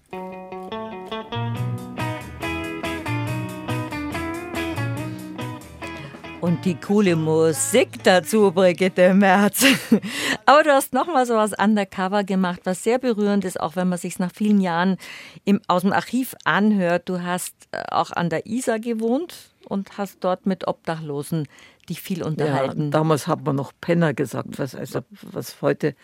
[6.41, 9.65] Und die coole Musik dazu, Brigitte Merz.
[10.45, 13.89] Aber du hast noch mal so was undercover gemacht, was sehr berührend ist, auch wenn
[13.89, 14.97] man sich nach vielen Jahren
[15.45, 17.09] im, aus dem Archiv anhört.
[17.09, 21.47] Du hast äh, auch an der Isar gewohnt und hast dort mit Obdachlosen
[21.89, 22.85] dich viel unterhalten.
[22.85, 25.95] Ja, damals hat man noch Penner gesagt, was, also, was heute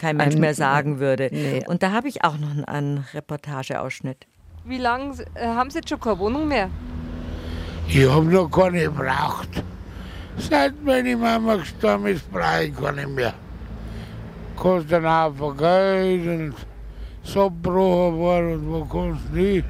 [0.00, 1.28] Kein Mensch mehr sagen würde.
[1.32, 1.64] Nee.
[1.66, 4.26] Und da habe ich auch noch einen, einen Reportageausschnitt.
[4.64, 6.70] Wie lange äh, haben Sie jetzt schon keine Wohnung mehr?
[7.88, 9.62] Ich habe noch keine gebraucht.
[10.38, 13.34] Seit meine Mama gestorben ist, brauche ich keine mehr.
[14.62, 16.54] kostet einen Haufen Geld und
[17.24, 19.64] so gebrochen worden und wo kommst du nicht?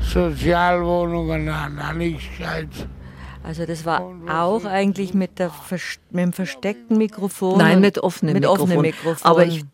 [0.00, 2.86] Sozialwohnungen, nein, nein, nichts Gescheites.
[3.42, 5.50] Also das war auch eigentlich mit, der,
[6.10, 7.58] mit dem versteckten Mikrofon.
[7.58, 8.62] Nein, mit offenem mit Mikrofon.
[8.64, 9.30] offenem Mikrofon.
[9.30, 9.64] Aber ich,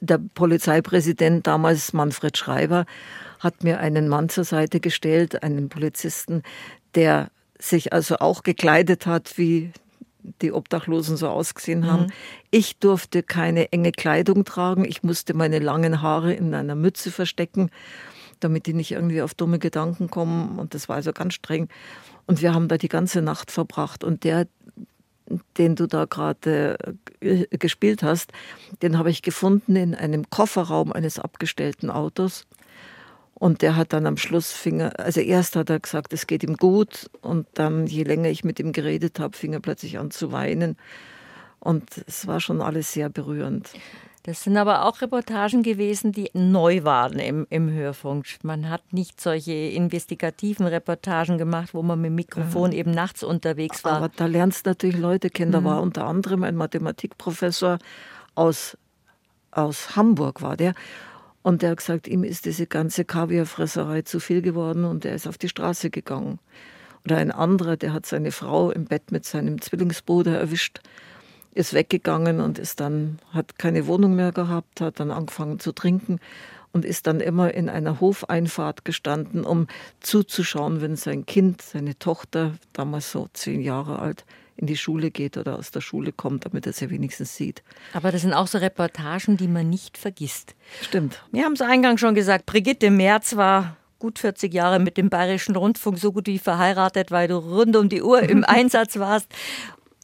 [0.00, 2.86] der Polizeipräsident damals, Manfred Schreiber,
[3.38, 6.42] hat mir einen Mann zur Seite gestellt, einen Polizisten,
[6.94, 9.72] der sich also auch gekleidet hat, wie
[10.40, 12.04] die Obdachlosen so ausgesehen haben.
[12.04, 12.12] Mhm.
[12.50, 14.84] Ich durfte keine enge Kleidung tragen.
[14.84, 17.70] Ich musste meine langen Haare in einer Mütze verstecken,
[18.44, 20.58] damit die nicht irgendwie auf dumme Gedanken kommen.
[20.58, 21.68] Und das war also ganz streng.
[22.26, 24.04] Und wir haben da die ganze Nacht verbracht.
[24.04, 24.46] Und der,
[25.58, 26.76] den du da gerade
[27.20, 28.32] äh, gespielt hast,
[28.82, 32.46] den habe ich gefunden in einem Kofferraum eines abgestellten Autos.
[33.34, 36.56] Und der hat dann am Schluss Finger, also erst hat er gesagt, es geht ihm
[36.56, 37.10] gut.
[37.22, 40.76] Und dann, je länger ich mit ihm geredet habe, fing er plötzlich an zu weinen.
[41.58, 43.70] Und es war schon alles sehr berührend.
[44.24, 48.26] Das sind aber auch Reportagen gewesen, die neu waren im, im Hörfunk.
[48.44, 52.78] Man hat nicht solche investigativen Reportagen gemacht, wo man mit dem Mikrofon Ja.
[52.78, 53.94] eben nachts unterwegs war.
[53.94, 55.50] Aber da lernst du natürlich Leute kennen.
[55.50, 55.64] Da Mhm.
[55.64, 57.78] war unter anderem ein Mathematikprofessor
[58.36, 58.76] aus,
[59.50, 60.74] aus Hamburg, war der.
[61.42, 65.26] Und der hat gesagt, ihm ist diese ganze Kaviarfresserei zu viel geworden und er ist
[65.26, 66.38] auf die Straße gegangen.
[67.04, 70.78] Oder ein anderer, der hat seine Frau im Bett mit seinem Zwillingsbruder erwischt,
[71.54, 76.18] ist weggegangen und ist dann, hat keine Wohnung mehr gehabt, hat dann angefangen zu trinken
[76.72, 79.66] und ist dann immer in einer Hofeinfahrt gestanden, um
[80.00, 84.24] zuzuschauen, wenn sein Kind, seine Tochter, damals so zehn Jahre alt,
[84.56, 87.62] in die Schule geht oder aus der Schule kommt, damit er sie wenigstens sieht.
[87.94, 90.54] Aber das sind auch so Reportagen, die man nicht vergisst.
[90.82, 91.22] Stimmt.
[91.32, 95.56] Wir haben es eingangs schon gesagt, Brigitte Merz war gut 40 Jahre mit dem Bayerischen
[95.56, 99.28] Rundfunk so gut wie verheiratet, weil du rund um die Uhr im Einsatz warst.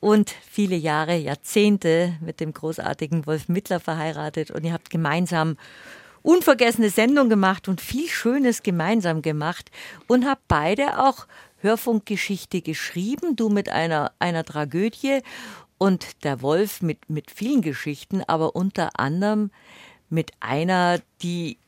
[0.01, 4.51] Und viele Jahre, Jahrzehnte mit dem großartigen Wolf Mittler verheiratet.
[4.51, 5.57] Und ihr habt gemeinsam
[6.22, 9.70] unvergessene Sendung gemacht und viel Schönes gemeinsam gemacht.
[10.07, 11.26] Und habt beide auch
[11.61, 13.34] Hörfunkgeschichte geschrieben.
[13.34, 15.20] Du mit einer, einer Tragödie
[15.78, 19.51] und der Wolf mit, mit vielen Geschichten, aber unter anderem
[20.11, 21.59] mit einer, die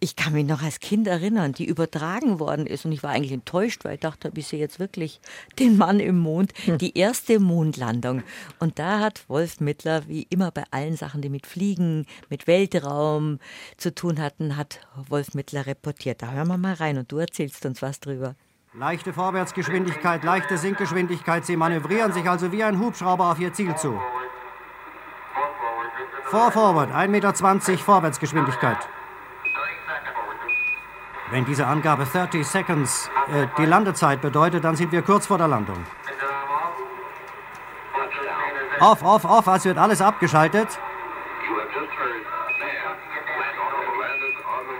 [0.00, 2.86] ich kann mich noch als Kind erinnern, die übertragen worden ist.
[2.86, 5.20] Und ich war eigentlich enttäuscht, weil ich dachte, ich sehe jetzt wirklich
[5.58, 6.54] den Mann im Mond.
[6.80, 8.22] Die erste Mondlandung.
[8.58, 13.38] Und da hat Wolf Mittler, wie immer bei allen Sachen, die mit Fliegen, mit Weltraum
[13.76, 16.22] zu tun hatten, hat Wolf Mittler reportiert.
[16.22, 18.34] Da hören wir mal rein und du erzählst uns was drüber.
[18.72, 21.44] Leichte Vorwärtsgeschwindigkeit, leichte Sinkgeschwindigkeit.
[21.44, 24.00] Sie manövrieren sich also wie ein Hubschrauber auf Ihr Ziel zu.
[26.24, 28.78] Vor Forward, 1,20 Meter Vorwärtsgeschwindigkeit.
[31.30, 35.48] Wenn diese Angabe 30 Seconds äh, die Landezeit bedeutet, dann sind wir kurz vor der
[35.48, 35.78] Landung.
[38.80, 40.68] Off, off, off, als wird alles abgeschaltet.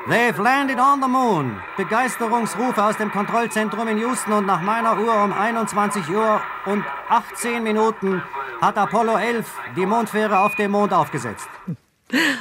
[0.08, 1.60] They've landed on the moon.
[1.76, 7.62] Begeisterungsrufe aus dem Kontrollzentrum in Houston und nach meiner Uhr um 21 Uhr und 18
[7.62, 8.22] Minuten
[8.60, 9.46] hat Apollo 11
[9.76, 11.48] die Mondfähre auf dem Mond aufgesetzt.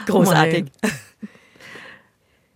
[0.08, 0.72] Großartig.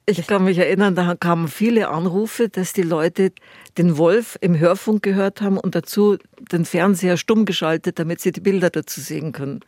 [0.05, 3.31] Ich kann mich erinnern, da kamen viele Anrufe, dass die Leute
[3.77, 6.17] den Wolf im Hörfunk gehört haben und dazu
[6.51, 9.61] den Fernseher stumm geschaltet, damit sie die Bilder dazu sehen können.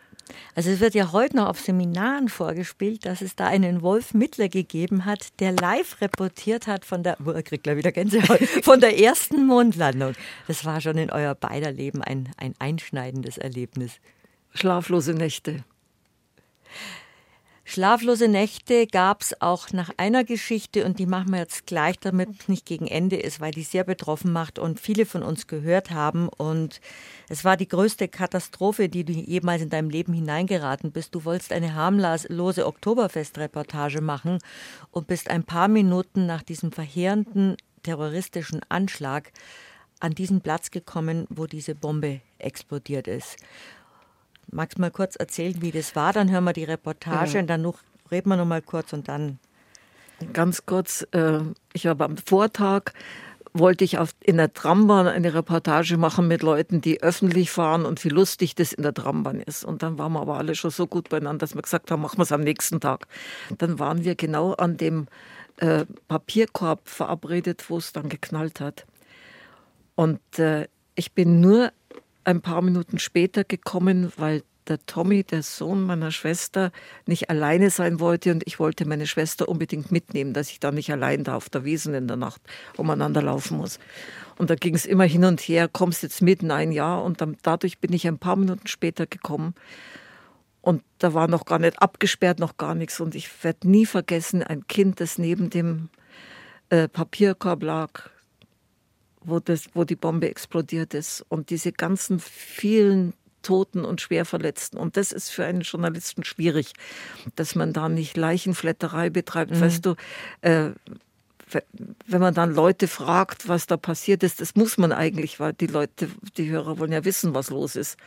[0.53, 4.49] Also es wird ja heute noch auf Seminaren vorgespielt, dass es da einen Wolf Mittler
[4.49, 9.45] gegeben hat, der live reportiert hat von der, oh, kriegt wieder Gänsehaut, von der ersten
[9.45, 10.13] Mondlandung.
[10.47, 13.99] Das war schon in euer beider Leben ein, ein einschneidendes Erlebnis.
[14.53, 15.63] Schlaflose Nächte.
[17.67, 22.29] Schlaflose Nächte gab es auch nach einer Geschichte und die machen wir jetzt gleich, damit
[22.39, 25.89] es nicht gegen Ende ist, weil die sehr betroffen macht und viele von uns gehört
[25.89, 26.29] haben.
[26.29, 26.79] Und
[27.27, 31.15] es war die größte Katastrophe, die du jemals in deinem Leben hineingeraten bist.
[31.15, 34.37] Du wolltest eine harmlose Oktoberfestreportage machen
[34.91, 39.31] und bist ein paar Minuten nach diesem verheerenden terroristischen Anschlag
[39.99, 43.37] an diesen Platz gekommen, wo diese Bombe explodiert ist.
[44.55, 46.13] Magst du mal kurz erzählen, wie das war?
[46.13, 47.39] Dann hören wir die Reportage Ja.
[47.41, 47.75] und dann noch,
[48.09, 49.37] reden wir noch mal kurz und dann.
[50.31, 51.39] Ganz kurz, äh,
[51.73, 52.93] ich habe am Vortag
[53.51, 58.03] wollte ich auf, in der Trambahn eine Reportage machen mit Leuten, die öffentlich fahren und
[58.03, 59.63] wie lustig das in der Trambahn ist.
[59.65, 62.17] Und dann waren wir aber alle schon so gut beieinander, dass wir gesagt haben, machen
[62.17, 63.07] wir es am nächsten Tag.
[63.57, 65.07] Dann waren wir genau an dem
[65.57, 68.85] äh, Papierkorb verabredet, wo es dann geknallt hat.
[69.95, 71.71] Und äh, ich bin nur
[72.25, 76.71] ein paar Minuten später gekommen, weil der Tommy, der Sohn meiner Schwester,
[77.05, 80.91] nicht alleine sein wollte und ich wollte meine Schwester unbedingt mitnehmen, dass ich da nicht
[80.91, 82.41] allein da auf der Wiesen in der Nacht
[82.77, 83.79] umeinander laufen muss.
[84.37, 86.95] Und da ging es immer hin und her, kommst jetzt mit, nein, ja.
[86.97, 89.53] Und dann, dadurch bin ich ein paar Minuten später gekommen.
[90.61, 92.99] Und da war noch gar nicht abgesperrt, noch gar nichts.
[92.99, 95.89] Und ich werde nie vergessen, ein Kind, das neben dem
[96.69, 98.09] äh, Papierkorb lag,
[99.25, 101.25] wo, das, wo die Bombe explodiert ist.
[101.29, 104.79] Und diese ganzen vielen Toten und Schwerverletzten.
[104.79, 106.73] Und das ist für einen Journalisten schwierig,
[107.35, 109.51] dass man da nicht Leichenflatterei betreibt.
[109.51, 109.61] Mhm.
[109.61, 109.95] Weißt du,
[110.41, 110.71] äh,
[112.07, 115.67] wenn man dann Leute fragt, was da passiert ist, das muss man eigentlich, weil die
[115.67, 117.97] Leute, die Hörer wollen ja wissen, was los ist.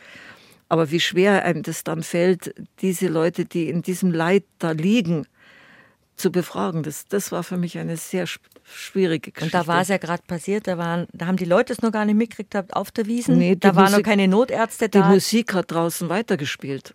[0.67, 5.25] Aber wie schwer einem das dann fällt, diese Leute, die in diesem Leid da liegen,
[6.19, 6.83] zu befragen.
[6.83, 8.27] Das, das war für mich eine sehr
[8.71, 9.57] schwierige Geschichte.
[9.57, 11.91] Und da war es ja gerade passiert, da, waren, da haben die Leute es noch
[11.91, 13.37] gar nicht mitgekriegt auf der Wiesen.
[13.37, 15.01] Nee, da waren noch keine Notärzte da.
[15.01, 16.93] Die Musik hat draußen weitergespielt.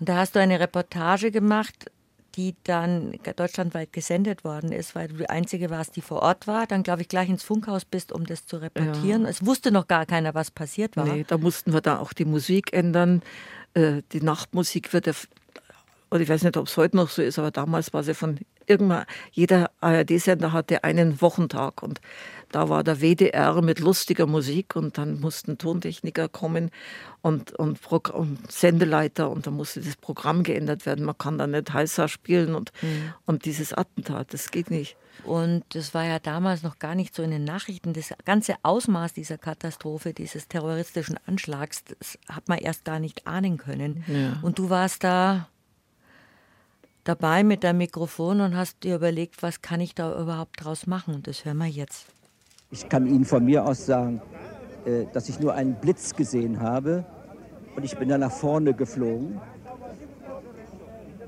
[0.00, 1.90] Und da hast du eine Reportage gemacht,
[2.36, 6.66] die dann deutschlandweit gesendet worden ist, weil du die Einzige warst, die vor Ort war.
[6.66, 9.22] Dann, glaube ich, gleich ins Funkhaus bist, um das zu reportieren.
[9.24, 9.28] Ja.
[9.28, 11.04] Es wusste noch gar keiner, was passiert war.
[11.04, 13.22] Nee, da mussten wir da auch die Musik ändern.
[13.74, 15.14] Äh, die Nachtmusik wird ja
[16.10, 18.38] und ich weiß nicht, ob es heute noch so ist, aber damals war sie von
[18.68, 22.00] irgendwann, jeder ARD-Sender hatte einen Wochentag und
[22.50, 26.70] da war der WDR mit lustiger Musik und dann mussten Tontechniker kommen
[27.20, 31.04] und, und, und Sendeleiter und dann musste das Programm geändert werden.
[31.04, 33.12] Man kann da nicht heißer spielen und, mhm.
[33.26, 34.96] und dieses Attentat, das geht nicht.
[35.24, 37.92] Und das war ja damals noch gar nicht so in den Nachrichten.
[37.92, 43.58] Das ganze Ausmaß dieser Katastrophe, dieses terroristischen Anschlags, das hat man erst gar nicht ahnen
[43.58, 44.04] können.
[44.06, 44.38] Ja.
[44.42, 45.48] Und du warst da
[47.08, 51.14] dabei mit deinem Mikrofon und hast dir überlegt, was kann ich da überhaupt draus machen?
[51.14, 52.06] Und das hören wir jetzt.
[52.70, 54.20] Ich kann Ihnen von mir aus sagen,
[54.84, 57.06] äh, dass ich nur einen Blitz gesehen habe
[57.76, 59.40] und ich bin dann nach vorne geflogen.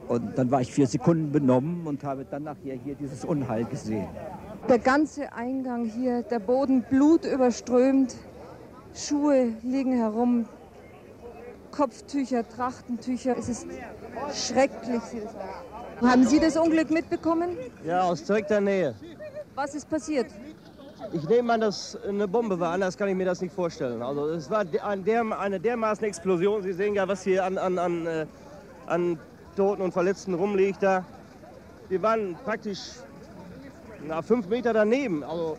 [0.06, 4.08] Und dann war ich vier Sekunden benommen und habe dann nachher hier dieses Unheil gesehen.
[4.68, 8.16] Der ganze Eingang hier, der Boden blutüberströmt,
[8.92, 10.46] Schuhe liegen herum,
[11.70, 13.36] Kopftücher, Trachtentücher.
[13.38, 13.66] Es ist
[14.34, 15.02] schrecklich.
[16.03, 17.57] Haben Sie das Unglück mitbekommen?
[17.84, 18.94] Ja, aus direkter Nähe.
[19.55, 20.26] Was ist passiert?
[21.12, 24.03] Ich nehme an, dass eine Bombe war, anders kann ich mir das nicht vorstellen.
[24.03, 24.64] Also es war
[25.38, 26.62] eine dermaßen Explosion.
[26.62, 28.26] Sie sehen ja, was hier an, an, an, äh,
[28.86, 29.18] an
[29.57, 31.05] Toten und Verletzten rumliegt da.
[31.88, 32.78] Wir waren praktisch
[34.07, 35.24] na, fünf Meter daneben.
[35.24, 35.59] Also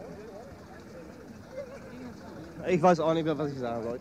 [2.67, 3.99] ich weiß auch nicht mehr, was ich sagen soll.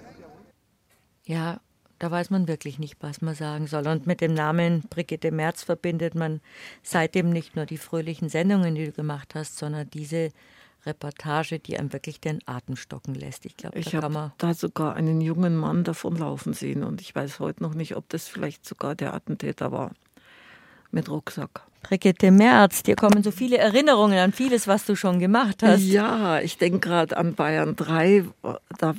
[1.24, 1.61] Ja,
[2.01, 3.86] da weiß man wirklich nicht, was man sagen soll.
[3.86, 6.40] Und mit dem Namen Brigitte Merz verbindet man
[6.82, 10.30] seitdem nicht nur die fröhlichen Sendungen, die du gemacht hast, sondern diese
[10.86, 13.44] Reportage, die einem wirklich den Atem stocken lässt.
[13.44, 17.62] Ich glaube, ich habe da sogar einen jungen Mann davonlaufen sehen und ich weiß heute
[17.62, 19.92] noch nicht, ob das vielleicht sogar der Attentäter war
[20.90, 21.66] mit Rucksack.
[21.82, 25.82] Brigitte Merz, dir kommen so viele Erinnerungen an vieles, was du schon gemacht hast.
[25.82, 28.24] Ja, ich denke gerade an Bayern 3.
[28.78, 28.94] Da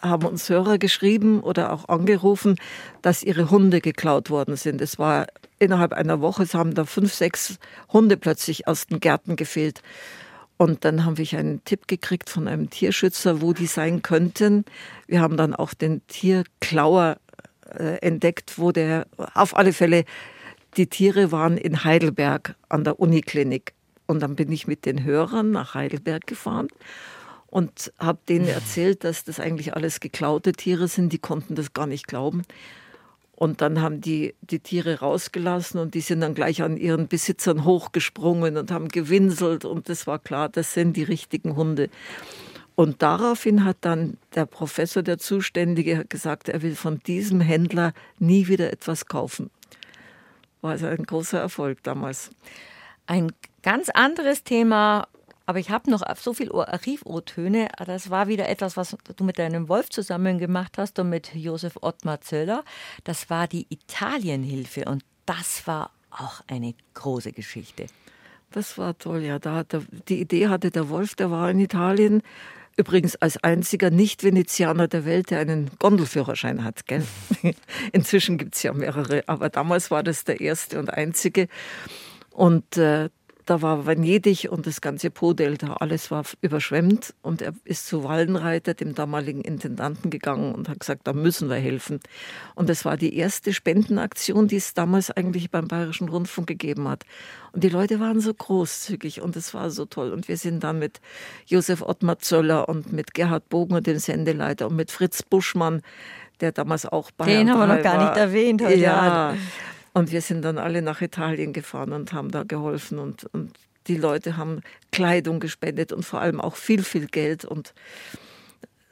[0.00, 2.56] haben uns Hörer geschrieben oder auch angerufen,
[3.02, 4.80] dass ihre Hunde geklaut worden sind.
[4.80, 5.26] Es war
[5.58, 7.58] innerhalb einer Woche, es haben da fünf, sechs
[7.92, 9.82] Hunde plötzlich aus den Gärten gefehlt.
[10.56, 14.64] Und dann habe ich einen Tipp gekriegt von einem Tierschützer, wo die sein könnten.
[15.06, 17.16] Wir haben dann auch den Tierklauer
[17.78, 20.04] äh, entdeckt, wo der auf alle Fälle
[20.76, 23.72] die Tiere waren in Heidelberg an der Uniklinik.
[24.06, 26.68] Und dann bin ich mit den Hörern nach Heidelberg gefahren
[27.50, 31.12] und habe denen erzählt, dass das eigentlich alles geklaute Tiere sind.
[31.12, 32.42] Die konnten das gar nicht glauben.
[33.34, 37.64] Und dann haben die die Tiere rausgelassen und die sind dann gleich an ihren Besitzern
[37.64, 41.88] hochgesprungen und haben gewinselt und das war klar, das sind die richtigen Hunde.
[42.74, 48.46] Und daraufhin hat dann der Professor, der Zuständige, gesagt, er will von diesem Händler nie
[48.46, 49.50] wieder etwas kaufen.
[50.60, 52.30] War also ein großer Erfolg damals.
[53.06, 53.32] Ein
[53.62, 55.08] ganz anderes Thema
[55.46, 57.68] aber ich habe noch so viel Archiv-O-Töne.
[57.84, 61.78] Das war wieder etwas, was du mit deinem Wolf zusammen gemacht hast und mit Josef
[61.80, 62.64] Ottmar Zöller.
[63.04, 67.86] Das war die Italienhilfe und das war auch eine große Geschichte.
[68.52, 69.38] Das war toll, ja.
[69.38, 72.22] Da der, die Idee hatte der Wolf, der war in Italien.
[72.76, 76.86] Übrigens als einziger Nicht-Venezianer der Welt, der einen Gondelführerschein hat.
[76.86, 77.04] Gell?
[77.92, 81.48] Inzwischen gibt es ja mehrere, aber damals war das der erste und einzige.
[82.30, 83.10] Und äh,
[83.46, 87.14] da war Venedig und das ganze Po-Delta, alles war überschwemmt.
[87.22, 91.56] Und er ist zu Wallenreiter, dem damaligen Intendanten, gegangen und hat gesagt, da müssen wir
[91.56, 92.00] helfen.
[92.54, 97.04] Und das war die erste Spendenaktion, die es damals eigentlich beim Bayerischen Rundfunk gegeben hat.
[97.52, 100.12] Und die Leute waren so großzügig und es war so toll.
[100.12, 101.00] Und wir sind dann mit
[101.46, 105.82] Josef Ottmar Zöller und mit Gerhard Bogner, dem Sendeleiter, und mit Fritz Buschmann,
[106.40, 108.76] der damals auch Bayern Den haben wir noch gar nicht erwähnt heute.
[108.76, 109.34] Ja.
[109.92, 113.52] Und wir sind dann alle nach Italien gefahren und haben da geholfen und, und
[113.86, 114.60] die Leute haben
[114.92, 117.74] Kleidung gespendet und vor allem auch viel, viel Geld und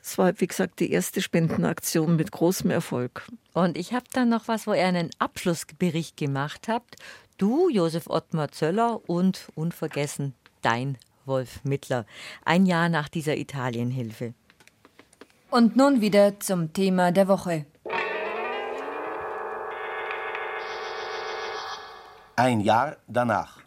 [0.02, 3.26] Es war, wie gesagt, die erste Spendenaktion mit großem Erfolg.
[3.52, 6.96] Und ich habe dann noch was, wo ihr einen Abschlussbericht gemacht habt.
[7.36, 10.32] Du, Josef Ottmar Zöller und unvergessen
[10.62, 10.96] dein
[11.26, 12.06] Wolf Mittler.
[12.44, 14.32] Ein Jahr nach dieser Italienhilfe.
[15.50, 17.66] Und nun wieder zum Thema der Woche.
[22.38, 23.58] Ein Jahr danach.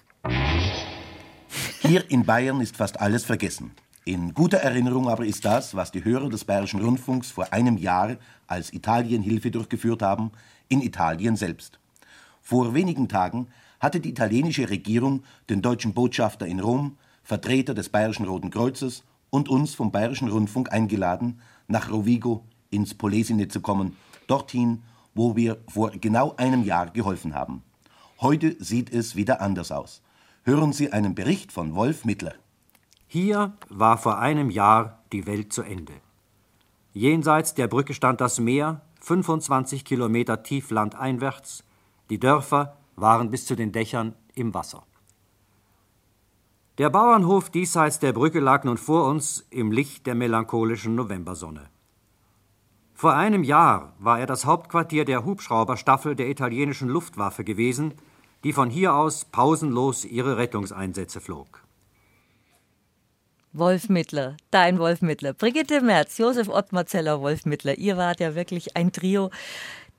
[1.82, 3.72] Hier in Bayern ist fast alles vergessen.
[4.06, 8.16] In guter Erinnerung aber ist das, was die Hörer des Bayerischen Rundfunks vor einem Jahr
[8.48, 10.32] als Italienhilfe durchgeführt haben,
[10.70, 11.80] in Italien selbst.
[12.42, 13.50] Vor wenigen Tagen
[13.82, 19.50] hatte die italienische Regierung den deutschen Botschafter in Rom, Vertreter des Bayerischen Roten Kreuzes und
[19.50, 23.98] uns vom Bayerischen Rundfunk eingeladen, nach Rovigo ins Polesine zu kommen,
[24.28, 24.82] dorthin,
[25.14, 27.64] wo wir vor genau einem Jahr geholfen haben.
[28.22, 30.04] Heute sieht es wieder anders aus.
[30.44, 32.36] Hören Sie einen Bericht von Wolf Mittler.
[33.08, 35.94] Hier war vor einem Jahr die Welt zu Ende.
[36.94, 41.64] Jenseits der Brücke stand das Meer, 25 Kilometer tief landeinwärts.
[42.12, 44.84] Die Dörfer waren bis zu den Dächern im Wasser.
[46.78, 51.72] Der Bauernhof diesseits der Brücke lag nun vor uns im Licht der melancholischen Novembersonne.
[52.94, 57.96] Vor einem Jahr war er das Hauptquartier der Hubschrauberstaffel der italienischen Luftwaffe gewesen,
[58.44, 61.62] die von hier aus pausenlos ihre Rettungseinsätze flog.
[63.54, 67.78] Wolf Mittler, dein Wolf Mittler, Brigitte Merz, Josef Ottmar Zeller, Wolf Mittler.
[67.78, 69.30] Ihr wart ja wirklich ein Trio,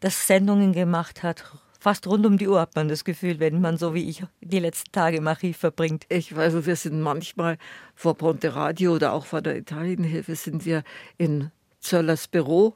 [0.00, 1.44] das Sendungen gemacht hat.
[1.78, 4.60] Fast rund um die Uhr hat man das Gefühl, wenn man so wie ich die
[4.60, 6.06] letzten Tage im Archiv verbringt.
[6.08, 7.58] Ich weiß, wir sind manchmal
[7.94, 10.82] vor Ponte Radio oder auch vor der Italienhilfe sind wir
[11.18, 12.74] in Zöllers Büro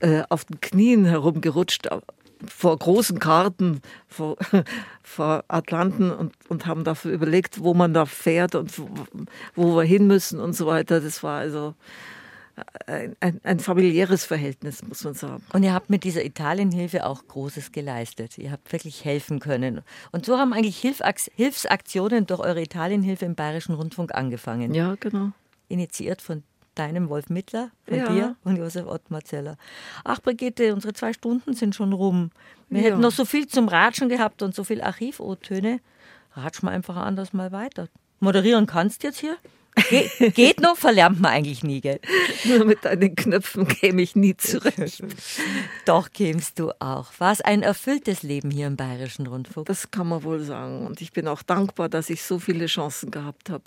[0.00, 1.90] äh, auf den Knien herumgerutscht
[2.48, 4.36] vor großen Karten, vor,
[5.02, 8.88] vor Atlanten und, und haben dafür überlegt, wo man da fährt und wo,
[9.54, 11.00] wo wir hin müssen und so weiter.
[11.00, 11.74] Das war also
[12.86, 15.42] ein, ein, ein, familiäres Verhältnis, muss man sagen.
[15.52, 18.36] Und ihr habt mit dieser Italienhilfe auch Großes geleistet.
[18.38, 19.80] Ihr habt wirklich helfen können.
[20.10, 24.74] Und so haben eigentlich Hilfsaktionen durch eure Italienhilfe im Bayerischen Rundfunk angefangen.
[24.74, 25.32] Ja, genau.
[25.68, 26.42] Initiiert von
[26.74, 28.08] deinem Wolf Mittler, von Ja.
[28.12, 29.56] dir und Josef Ottmar Zeller.
[30.04, 32.30] Ach, Brigitte, unsere zwei Stunden sind schon rum.
[32.68, 32.86] Wir Ja.
[32.88, 35.80] hätten noch so viel zum Ratschen gehabt und so viel Archiv-O-Töne.
[36.34, 37.88] Ratsch mal einfach anders mal weiter.
[38.20, 39.36] Moderieren kannst jetzt hier?
[39.88, 41.98] Ge geht noch, verlernt man eigentlich nie, gell?
[42.44, 45.02] Nur mit deinen Knöpfen käme ich nie zurecht.
[45.86, 47.10] Doch kämst du auch.
[47.18, 49.66] War es ein erfülltes Leben hier im Bayerischen Rundfunk?
[49.66, 50.86] Das kann man wohl sagen.
[50.86, 53.64] Und ich bin auch dankbar, dass ich so viele Chancen gehabt habe.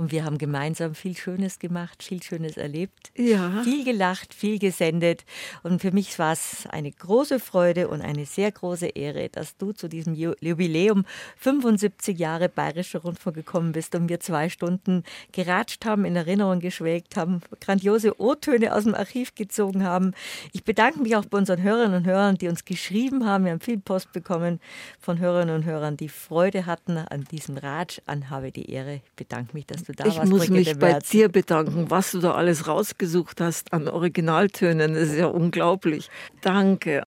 [0.00, 3.12] Und wir haben gemeinsam viel Schönes gemacht, viel Schönes erlebt.
[3.18, 3.62] Ja.
[3.64, 5.26] Viel gelacht, viel gesendet.
[5.62, 9.72] Und für mich war es eine große Freude und eine sehr große Ehre, dass du
[9.72, 11.04] zu diesem Ju- Jubiläum
[11.36, 17.18] 75 Jahre Bayerischer Rundfunk gekommen bist und wir zwei Stunden geratscht haben, in Erinnerung geschwelgt
[17.18, 20.14] haben, grandiose O-Töne aus dem Archiv gezogen haben.
[20.54, 23.44] Ich bedanke mich auch bei unseren Hörerinnen und Hörern, die uns geschrieben haben.
[23.44, 24.60] Wir haben viel Post bekommen
[24.98, 29.02] von Hörerinnen und Hörern, die Freude hatten an diesem Ratsch, an Habe die Ehre.
[29.04, 30.30] Ich bedanke mich, dass du da ich warst.
[30.30, 31.08] muss Brigitte mich bei Merz.
[31.10, 34.94] dir bedanken, was du da alles rausgesucht hast an Originaltönen.
[34.94, 36.10] Das ist ja unglaublich.
[36.40, 36.98] Danke.